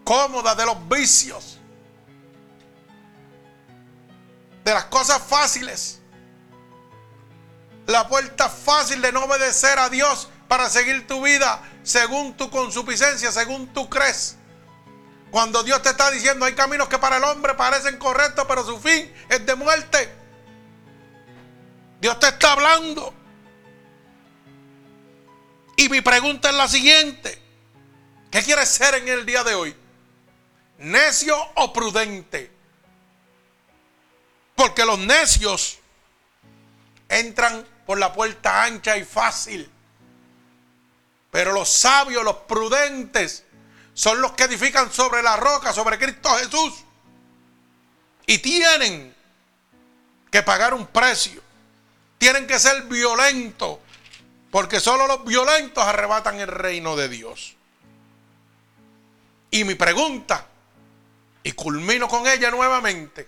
cómoda 0.04 0.56
de 0.56 0.66
los 0.66 0.88
vicios, 0.90 1.60
de 4.64 4.74
las 4.74 4.86
cosas 4.86 5.22
fáciles. 5.22 5.99
La 7.90 8.08
puerta 8.08 8.50
fácil 8.50 9.02
de 9.02 9.12
no 9.12 9.24
obedecer 9.24 9.80
a 9.80 9.90
Dios 9.90 10.30
para 10.48 10.70
seguir 10.70 11.08
tu 11.08 11.24
vida 11.24 11.60
según 11.82 12.38
tu 12.38 12.52
consuficiencia, 12.52 13.32
según 13.32 13.66
tú 13.74 13.90
crees. 13.90 14.36
Cuando 15.32 15.64
Dios 15.64 15.82
te 15.82 15.90
está 15.90 16.12
diciendo 16.12 16.46
hay 16.46 16.54
caminos 16.54 16.88
que 16.88 17.00
para 17.00 17.18
el 17.18 17.24
hombre 17.24 17.56
parecen 17.56 17.98
correctos, 17.98 18.46
pero 18.48 18.64
su 18.64 18.80
fin 18.80 19.12
es 19.28 19.44
de 19.44 19.56
muerte. 19.56 20.08
Dios 22.00 22.20
te 22.20 22.28
está 22.28 22.52
hablando. 22.52 23.12
Y 25.76 25.90
mi 25.90 26.02
pregunta 26.02 26.52
es 26.52 26.56
la 26.56 26.68
siguiente. 26.68 27.42
¿Qué 28.30 28.44
quieres 28.44 28.70
ser 28.70 28.94
en 28.94 29.08
el 29.08 29.26
día 29.26 29.44
de 29.44 29.56
hoy? 29.56 29.76
¿Necio 30.78 31.36
o 31.56 31.74
prudente? 31.74 32.52
Porque 34.54 34.86
los 34.86 35.00
necios 35.00 35.80
entran 37.10 37.66
por 37.90 37.98
la 37.98 38.14
puerta 38.14 38.66
ancha 38.66 38.98
y 38.98 39.04
fácil. 39.04 39.68
Pero 41.32 41.54
los 41.54 41.68
sabios, 41.70 42.24
los 42.24 42.36
prudentes, 42.36 43.46
son 43.96 44.22
los 44.22 44.34
que 44.34 44.44
edifican 44.44 44.94
sobre 44.94 45.24
la 45.24 45.38
roca, 45.38 45.74
sobre 45.74 45.98
Cristo 45.98 46.30
Jesús. 46.36 46.84
Y 48.28 48.38
tienen 48.38 49.16
que 50.30 50.44
pagar 50.44 50.76
un 50.76 50.86
precio. 50.86 51.42
Tienen 52.20 52.46
que 52.46 52.60
ser 52.60 52.84
violentos. 52.84 53.80
Porque 54.52 54.80
solo 54.80 55.08
los 55.08 55.26
violentos 55.26 55.84
arrebatan 55.84 56.40
el 56.40 56.48
reino 56.48 56.96
de 56.96 57.10
Dios. 57.10 57.56
Y 59.50 59.64
mi 59.64 59.74
pregunta, 59.74 60.46
y 61.42 61.54
culmino 61.54 62.08
con 62.08 62.28
ella 62.28 62.52
nuevamente. 62.52 63.28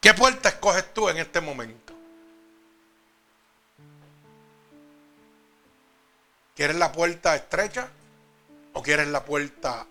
¿Qué 0.00 0.14
puerta 0.14 0.48
escoges 0.48 0.94
tú 0.94 1.08
en 1.10 1.18
este 1.18 1.40
momento? 1.40 1.92
¿Quieres 6.56 6.76
la 6.76 6.90
puerta 6.90 7.36
estrecha 7.36 7.88
o 8.72 8.82
quieres 8.82 9.08
la 9.08 9.24
puerta 9.24 9.86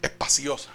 espaciosa? 0.00 0.70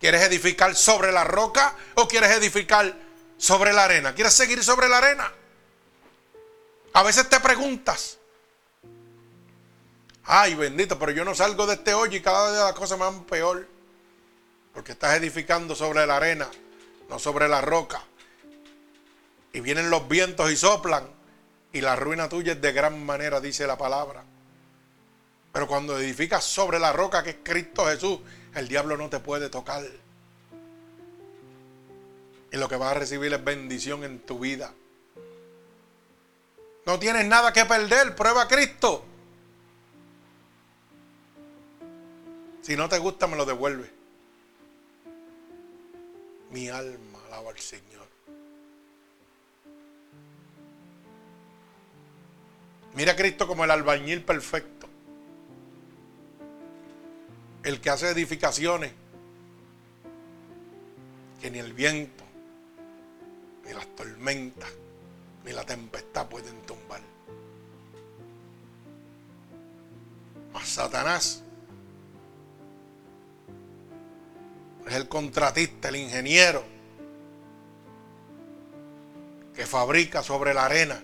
¿Quieres 0.00 0.22
edificar 0.22 0.74
sobre 0.74 1.12
la 1.12 1.24
roca 1.24 1.76
o 1.94 2.08
quieres 2.08 2.30
edificar 2.32 2.92
sobre 3.36 3.72
la 3.72 3.84
arena? 3.84 4.14
¿Quieres 4.14 4.34
seguir 4.34 4.64
sobre 4.64 4.88
la 4.88 4.98
arena? 4.98 5.32
A 6.92 7.02
veces 7.04 7.28
te 7.28 7.38
preguntas, 7.38 8.18
ay 10.24 10.54
bendito, 10.54 10.98
pero 10.98 11.12
yo 11.12 11.24
no 11.24 11.36
salgo 11.36 11.66
de 11.66 11.74
este 11.74 11.94
hoyo 11.94 12.16
y 12.16 12.22
cada 12.22 12.50
día 12.52 12.64
las 12.64 12.72
cosas 12.72 12.98
me 12.98 13.04
van 13.04 13.24
peor. 13.24 13.66
Porque 14.72 14.92
estás 14.92 15.16
edificando 15.16 15.74
sobre 15.74 16.06
la 16.06 16.16
arena, 16.16 16.48
no 17.08 17.18
sobre 17.18 17.48
la 17.48 17.60
roca. 17.60 18.02
Y 19.52 19.60
vienen 19.60 19.90
los 19.90 20.08
vientos 20.08 20.50
y 20.50 20.56
soplan. 20.56 21.08
Y 21.72 21.80
la 21.80 21.96
ruina 21.96 22.28
tuya 22.28 22.52
es 22.52 22.60
de 22.60 22.72
gran 22.72 23.04
manera, 23.04 23.40
dice 23.40 23.66
la 23.66 23.76
palabra. 23.76 24.24
Pero 25.52 25.66
cuando 25.66 25.98
edificas 25.98 26.44
sobre 26.44 26.78
la 26.78 26.92
roca 26.92 27.22
que 27.22 27.30
es 27.30 27.36
Cristo 27.42 27.86
Jesús, 27.86 28.20
el 28.54 28.68
diablo 28.68 28.96
no 28.96 29.08
te 29.08 29.20
puede 29.20 29.48
tocar. 29.48 29.84
Y 32.52 32.56
lo 32.56 32.68
que 32.68 32.76
vas 32.76 32.92
a 32.92 32.98
recibir 32.98 33.32
es 33.32 33.44
bendición 33.44 34.04
en 34.04 34.20
tu 34.20 34.38
vida. 34.38 34.72
No 36.86 36.98
tienes 36.98 37.26
nada 37.26 37.52
que 37.52 37.64
perder, 37.64 38.16
prueba 38.16 38.42
a 38.42 38.48
Cristo. 38.48 39.04
Si 42.62 42.76
no 42.76 42.88
te 42.88 42.98
gusta, 42.98 43.26
me 43.26 43.36
lo 43.36 43.44
devuelve. 43.44 43.99
Mi 46.50 46.68
alma 46.68 47.18
alaba 47.26 47.50
al 47.50 47.58
Señor. 47.58 48.08
Mira 52.94 53.12
a 53.12 53.16
Cristo 53.16 53.46
como 53.46 53.64
el 53.64 53.70
albañil 53.70 54.24
perfecto. 54.24 54.88
El 57.62 57.80
que 57.80 57.90
hace 57.90 58.10
edificaciones 58.10 58.92
que 61.40 61.50
ni 61.50 61.58
el 61.58 61.72
viento, 61.72 62.24
ni 63.64 63.72
las 63.72 63.86
tormentas, 63.94 64.70
ni 65.44 65.52
la 65.52 65.64
tempestad 65.64 66.28
pueden 66.28 66.60
tumbar. 66.62 67.00
Mas 70.52 70.68
Satanás 70.68 71.44
es 74.90 74.96
el 74.96 75.08
contratista, 75.08 75.88
el 75.88 75.96
ingeniero 75.96 76.64
que 79.54 79.64
fabrica 79.64 80.20
sobre 80.20 80.52
la 80.52 80.64
arena, 80.64 81.00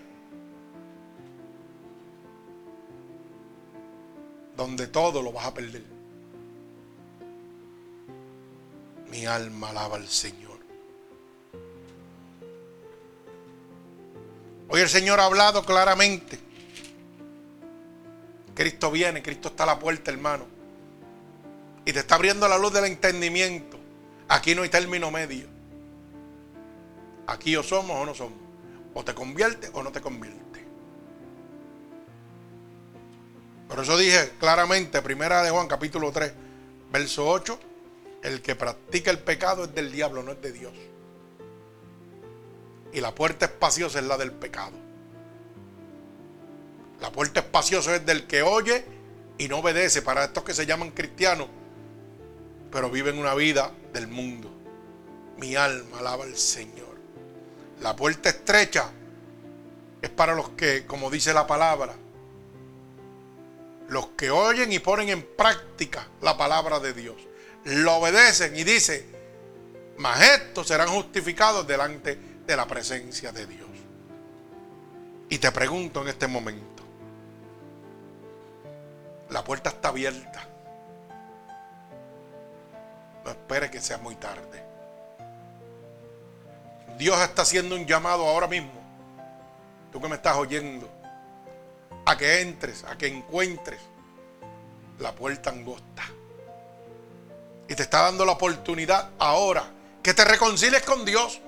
donde 4.57 4.87
todo 4.87 5.21
lo 5.21 5.31
vas 5.31 5.45
a 5.45 5.53
perder. 5.53 5.83
Mi 9.09 9.25
alma 9.25 9.69
alaba 9.69 9.95
al 9.95 10.07
Señor. 10.09 10.59
Hoy 14.67 14.81
el 14.81 14.89
Señor 14.89 15.21
ha 15.21 15.25
hablado 15.25 15.63
claramente. 15.63 16.37
Cristo 18.53 18.91
viene, 18.91 19.23
Cristo 19.23 19.47
está 19.47 19.63
a 19.63 19.67
la 19.67 19.79
puerta, 19.79 20.11
hermano. 20.11 20.45
Y 21.85 21.93
te 21.93 21.99
está 21.99 22.15
abriendo 22.15 22.49
la 22.49 22.57
luz 22.57 22.73
del 22.73 22.83
entendimiento 22.83 23.76
Aquí 24.29 24.55
no 24.55 24.63
hay 24.63 24.69
término 24.69 25.09
medio. 25.11 25.47
Aquí 27.27 27.55
o 27.55 27.63
somos 27.63 27.95
o 27.97 28.05
no 28.05 28.13
somos. 28.13 28.39
O 28.93 29.03
te 29.03 29.13
convierte 29.13 29.69
o 29.73 29.83
no 29.83 29.91
te 29.91 30.01
convierte. 30.01 30.65
Por 33.67 33.79
eso 33.79 33.97
dije 33.97 34.31
claramente, 34.39 35.01
primera 35.01 35.43
de 35.43 35.49
Juan 35.49 35.67
capítulo 35.67 36.11
3, 36.11 36.31
verso 36.91 37.27
8, 37.27 37.59
el 38.23 38.41
que 38.41 38.55
practica 38.55 39.11
el 39.11 39.19
pecado 39.19 39.65
es 39.65 39.75
del 39.75 39.91
diablo, 39.91 40.23
no 40.23 40.31
es 40.31 40.41
de 40.41 40.51
Dios. 40.51 40.73
Y 42.93 43.01
la 43.01 43.13
puerta 43.13 43.45
espaciosa 43.45 43.99
es 43.99 44.05
la 44.05 44.17
del 44.17 44.31
pecado. 44.31 44.77
La 47.01 47.11
puerta 47.11 47.41
espaciosa 47.41 47.95
es 47.95 48.05
del 48.05 48.25
que 48.25 48.41
oye 48.41 48.85
y 49.37 49.47
no 49.47 49.59
obedece. 49.59 50.01
Para 50.01 50.23
estos 50.23 50.43
que 50.43 50.53
se 50.53 50.65
llaman 50.65 50.91
cristianos, 50.91 51.47
pero 52.77 52.91
viven 52.91 53.17
una 53.17 53.33
vida 53.33 53.71
del 53.91 54.07
mundo. 54.07 54.51
Mi 55.37 55.55
alma 55.55 55.97
alaba 55.97 56.25
al 56.25 56.37
Señor. 56.37 56.95
La 57.81 57.95
puerta 57.95 58.29
estrecha 58.29 58.91
es 59.99 60.11
para 60.11 60.35
los 60.35 60.49
que, 60.49 60.85
como 60.85 61.09
dice 61.09 61.33
la 61.33 61.47
palabra, 61.47 61.95
los 63.89 64.09
que 64.09 64.29
oyen 64.29 64.71
y 64.71 64.77
ponen 64.77 65.09
en 65.09 65.23
práctica 65.23 66.07
la 66.21 66.37
palabra 66.37 66.79
de 66.79 66.93
Dios, 66.93 67.15
lo 67.63 67.95
obedecen 67.95 68.55
y 68.55 68.63
dice, 68.63 69.07
mas 69.97 70.21
estos 70.21 70.67
serán 70.67 70.89
justificados 70.89 71.65
delante 71.65 72.15
de 72.45 72.55
la 72.55 72.67
presencia 72.67 73.31
de 73.31 73.47
Dios. 73.47 73.69
Y 75.29 75.39
te 75.39 75.51
pregunto 75.51 76.03
en 76.03 76.09
este 76.09 76.27
momento, 76.27 76.83
la 79.31 79.43
puerta 79.43 79.71
está 79.71 79.87
abierta. 79.87 80.47
No 83.27 83.33
esperes 83.33 83.69
que 83.69 83.81
sea 83.81 83.97
muy 83.97 84.15
tarde. 84.15 84.63
Dios 86.97 87.19
está 87.19 87.41
haciendo 87.41 87.75
un 87.75 87.85
llamado 87.85 88.25
ahora 88.25 88.47
mismo. 88.47 88.71
Tú 89.91 89.99
que 89.99 90.07
me 90.07 90.15
estás 90.15 90.37
oyendo. 90.37 90.89
A 92.05 92.17
que 92.17 92.39
entres, 92.39 92.85
a 92.85 92.97
que 92.97 93.07
encuentres 93.07 93.81
la 94.99 95.11
puerta 95.11 95.49
angosta. 95.49 96.03
Y 97.67 97.75
te 97.75 97.83
está 97.83 98.03
dando 98.03 98.23
la 98.23 98.31
oportunidad 98.31 99.09
ahora 99.19 99.65
que 100.01 100.13
te 100.13 100.23
reconcilies 100.23 100.83
con 100.83 101.03
Dios. 101.03 101.41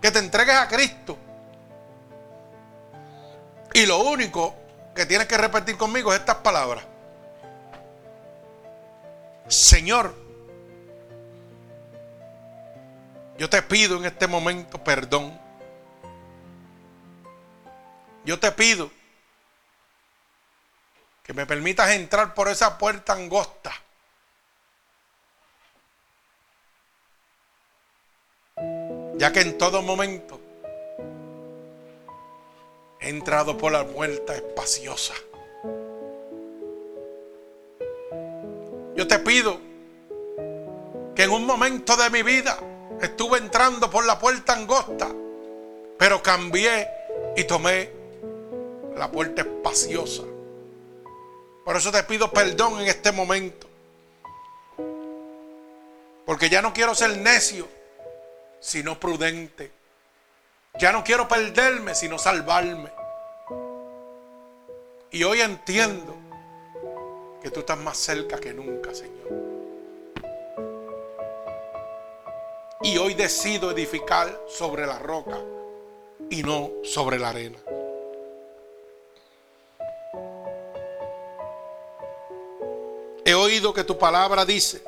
Que 0.00 0.12
te 0.12 0.20
entregues 0.20 0.54
a 0.54 0.68
Cristo. 0.68 1.18
Y 3.74 3.86
lo 3.86 4.04
único 4.04 4.54
que 4.94 5.04
tienes 5.04 5.26
que 5.26 5.36
repetir 5.36 5.76
conmigo 5.76 6.14
es 6.14 6.20
estas 6.20 6.36
palabras. 6.36 6.84
Señor, 9.48 10.21
yo 13.42 13.50
te 13.50 13.60
pido 13.60 13.96
en 13.96 14.04
este 14.04 14.28
momento 14.28 14.78
perdón. 14.84 15.36
Yo 18.24 18.38
te 18.38 18.52
pido 18.52 18.88
que 21.24 21.34
me 21.34 21.44
permitas 21.44 21.90
entrar 21.90 22.34
por 22.34 22.46
esa 22.46 22.78
puerta 22.78 23.14
angosta. 23.14 23.72
Ya 29.16 29.32
que 29.32 29.40
en 29.40 29.58
todo 29.58 29.82
momento 29.82 30.40
he 33.00 33.08
entrado 33.08 33.58
por 33.58 33.72
la 33.72 33.84
puerta 33.84 34.36
espaciosa. 34.36 35.14
Yo 38.94 39.08
te 39.08 39.18
pido 39.18 39.58
que 41.16 41.24
en 41.24 41.30
un 41.30 41.44
momento 41.44 41.96
de 41.96 42.08
mi 42.08 42.22
vida 42.22 42.68
estuve 43.02 43.38
entrando 43.38 43.90
por 43.90 44.06
la 44.06 44.18
puerta 44.18 44.52
angosta, 44.52 45.08
pero 45.98 46.22
cambié 46.22 46.88
y 47.36 47.44
tomé 47.44 47.90
la 48.96 49.10
puerta 49.10 49.42
espaciosa. 49.42 50.22
Por 51.64 51.76
eso 51.76 51.92
te 51.92 52.02
pido 52.04 52.30
perdón 52.32 52.80
en 52.80 52.88
este 52.88 53.12
momento. 53.12 53.68
Porque 56.24 56.48
ya 56.48 56.62
no 56.62 56.72
quiero 56.72 56.94
ser 56.94 57.16
necio, 57.18 57.68
sino 58.60 58.98
prudente. 58.98 59.72
Ya 60.78 60.92
no 60.92 61.04
quiero 61.04 61.28
perderme, 61.28 61.94
sino 61.94 62.18
salvarme. 62.18 62.90
Y 65.10 65.24
hoy 65.24 65.40
entiendo 65.40 66.16
que 67.42 67.50
tú 67.50 67.60
estás 67.60 67.78
más 67.78 67.98
cerca 67.98 68.38
que 68.38 68.54
nunca, 68.54 68.94
Señor. 68.94 69.51
Y 72.82 72.98
hoy 72.98 73.14
decido 73.14 73.70
edificar 73.70 74.44
sobre 74.48 74.86
la 74.86 74.98
roca 74.98 75.38
y 76.30 76.42
no 76.42 76.70
sobre 76.82 77.18
la 77.18 77.30
arena. 77.30 77.58
He 83.24 83.34
oído 83.34 83.72
que 83.72 83.84
tu 83.84 83.96
palabra 83.98 84.44
dice 84.44 84.82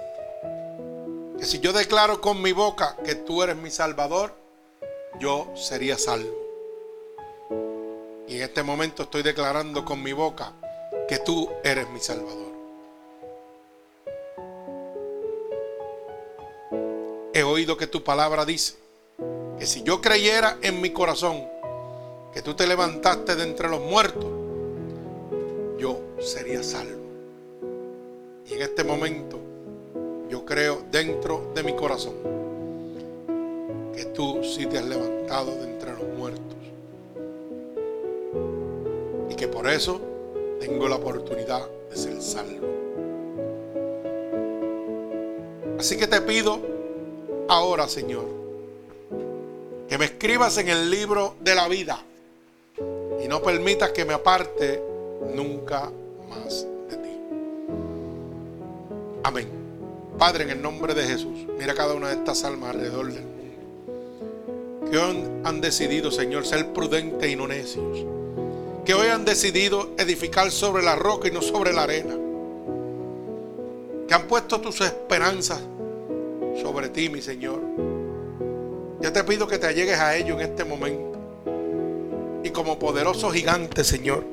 que 1.39 1.45
si 1.45 1.61
yo 1.61 1.73
declaro 1.73 2.21
con 2.21 2.43
mi 2.43 2.53
boca 2.53 2.97
que 3.05 3.15
tú 3.15 3.43
eres 3.43 3.57
mi 3.57 3.71
salvador, 3.71 4.35
yo 5.21 5.53
sería 5.55 5.97
salvo. 5.97 6.45
Y 8.27 8.37
en 8.37 8.43
este 8.43 8.63
momento 8.63 9.05
estoy 9.05 9.23
declarando 9.23 9.85
con 9.85 10.03
mi 10.03 10.13
boca 10.13 10.53
que 11.07 11.19
tú 11.19 11.51
eres 11.63 11.89
mi 11.91 12.01
Salvador. 12.01 12.44
He 17.37 17.43
oído 17.43 17.77
que 17.77 17.89
tu 17.89 18.05
palabra 18.05 18.45
dice 18.45 18.77
que 19.59 19.67
si 19.67 19.83
yo 19.83 20.01
creyera 20.01 20.57
en 20.63 20.81
mi 20.81 20.91
corazón 20.91 21.43
que 22.33 22.43
tú 22.43 22.55
te 22.55 22.65
levantaste 22.65 23.35
de 23.35 23.43
entre 23.43 23.69
los 23.69 23.81
muertos, 23.81 24.31
yo 25.77 25.99
sería 26.21 26.63
salvo. 26.63 27.03
Y 28.47 28.55
en 28.55 28.63
este 28.63 28.85
momento 28.85 29.41
yo 30.29 30.45
creo 30.45 30.85
dentro 30.93 31.51
de 31.57 31.65
mi 31.65 31.75
corazón 31.75 32.15
que 33.97 34.05
tú 34.05 34.45
sí 34.45 34.67
te 34.67 34.79
has 34.79 34.85
levantado 34.85 35.57
de 35.57 35.65
entre 35.65 35.91
los 35.91 36.05
muertos. 36.17 36.57
Y 39.29 39.35
que 39.35 39.49
por 39.49 39.69
eso 39.69 40.01
tengo 40.61 40.89
la 40.89 40.95
oportunidad 40.95 41.69
de 41.91 41.97
ser 41.97 42.23
salvo. 42.23 42.69
Así 45.81 45.97
que 45.97 46.07
te 46.07 46.21
pido 46.21 46.74
ahora, 47.49 47.89
Señor, 47.89 48.25
que 49.89 49.99
me 49.99 50.07
escribas 50.07 50.59
en 50.59 50.69
el 50.69 50.91
libro 50.91 51.37
de 51.41 51.55
la 51.55 51.69
vida 51.69 52.03
y 53.23 53.29
no 53.29 53.43
permitas 53.43 53.91
que 53.91 54.05
me 54.05 54.15
aparte 54.15 54.83
nunca 55.35 55.91
más 56.29 56.67
de 56.91 56.97
ti. 56.97 57.19
Amén. 59.23 59.49
Padre, 60.19 60.45
en 60.45 60.51
el 60.51 60.63
nombre 60.63 60.95
de 60.95 61.05
Jesús, 61.05 61.47
mira 61.59 61.75
cada 61.75 61.95
una 61.95 62.09
de 62.09 62.15
estas 62.15 62.45
almas 62.45 62.71
alrededor 62.71 63.13
del 63.13 63.23
mundo 63.23 63.35
que 64.91 65.49
han 65.49 65.61
decidido, 65.61 66.11
Señor, 66.11 66.47
ser 66.47 66.73
prudentes 66.73 67.29
y 67.31 67.37
no 67.37 67.49
necios 67.49 68.05
que 68.85 68.95
hoy 68.95 69.09
han 69.09 69.25
decidido 69.25 69.91
edificar 69.97 70.51
sobre 70.51 70.83
la 70.83 70.95
roca 70.95 71.29
y 71.29 71.31
no 71.31 71.41
sobre 71.41 71.73
la 71.73 71.85
arena. 71.85 72.15
Que 74.07 74.15
han 74.15 74.27
puesto 74.27 74.61
tus 74.61 74.81
esperanzas 74.83 75.61
sobre 76.61 76.89
ti, 76.89 77.09
mi 77.09 77.21
Señor. 77.21 77.61
Yo 79.01 79.13
te 79.13 79.25
pido 79.25 79.47
que 79.47 79.59
te 79.59 79.67
allegues 79.67 79.99
a 79.99 80.17
ellos 80.17 80.41
en 80.41 80.51
este 80.51 80.65
momento. 80.65 81.19
Y 82.43 82.51
como 82.51 82.79
poderoso 82.79 83.31
gigante, 83.31 83.85
Señor, 83.85 84.25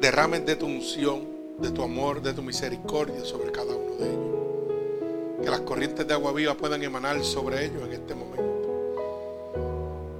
derrames 0.00 0.46
de 0.46 0.56
tu 0.56 0.66
unción, 0.66 1.28
de 1.58 1.70
tu 1.70 1.82
amor, 1.82 2.22
de 2.22 2.32
tu 2.32 2.42
misericordia 2.42 3.24
sobre 3.24 3.52
cada 3.52 3.76
uno 3.76 3.96
de 3.96 4.06
ellos. 4.10 5.42
Que 5.42 5.50
las 5.50 5.60
corrientes 5.60 6.06
de 6.06 6.14
agua 6.14 6.32
viva 6.32 6.54
puedan 6.54 6.82
emanar 6.82 7.22
sobre 7.24 7.66
ellos 7.66 7.82
en 7.84 7.92
este 7.92 8.14
momento. 8.14 8.40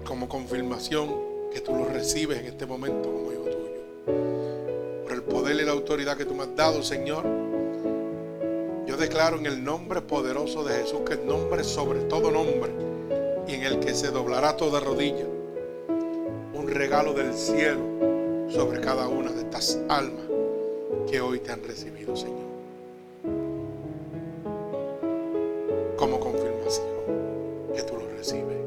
Como 0.05 0.29
confirmación 0.29 1.15
que 1.53 1.61
tú 1.61 1.75
lo 1.75 1.87
recibes 1.87 2.39
en 2.39 2.47
este 2.47 2.67
momento 2.67 3.11
como 3.11 3.33
hijo 3.33 3.43
tuyo. 3.43 5.05
Por 5.05 5.13
el 5.13 5.23
poder 5.23 5.57
y 5.57 5.65
la 5.65 5.73
autoridad 5.73 6.17
que 6.17 6.25
tú 6.25 6.35
me 6.35 6.45
has 6.45 6.55
dado, 6.55 6.83
Señor, 6.83 7.25
yo 8.91 8.97
declaro 8.97 9.39
en 9.39 9.47
el 9.47 9.63
nombre 9.63 10.01
poderoso 10.01 10.65
de 10.65 10.75
Jesús, 10.75 11.03
que 11.07 11.15
es 11.15 11.25
nombre 11.25 11.63
sobre 11.63 12.01
todo 12.01 12.33
nombre, 12.33 12.73
y 13.47 13.55
en 13.55 13.63
el 13.63 13.79
que 13.79 13.95
se 13.95 14.09
doblará 14.09 14.57
toda 14.57 14.81
rodilla, 14.81 15.27
un 16.55 16.67
regalo 16.67 17.13
del 17.13 17.33
cielo 17.33 18.49
sobre 18.49 18.81
cada 18.81 19.07
una 19.07 19.31
de 19.31 19.43
estas 19.43 19.79
almas 19.89 20.25
que 21.09 21.21
hoy 21.21 21.39
te 21.39 21.53
han 21.53 21.63
recibido, 21.63 22.17
Señor. 22.17 22.51
Como 25.97 26.19
confirmación 26.19 26.89
que 27.73 27.83
tú 27.85 27.95
lo 27.97 28.09
recibes 28.09 28.59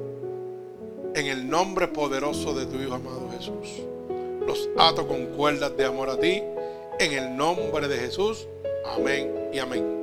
en 1.16 1.28
el 1.28 1.50
nombre 1.50 1.90
poderoso 1.90 2.54
de 2.54 2.66
tu 2.66 2.78
Hijo 2.78 2.94
amado 2.94 3.30
Jesús. 3.38 3.84
Los 4.48 4.70
ato 4.78 5.06
con 5.06 5.26
cuerdas 5.36 5.76
de 5.76 5.84
amor 5.84 6.10
a 6.10 6.18
ti, 6.18 6.42
en 7.02 7.12
el 7.12 7.36
nombre 7.36 7.90
de 7.90 7.98
Jesús. 7.98 8.48
Amén 8.86 9.50
y 9.52 9.60
amén. 9.60 10.03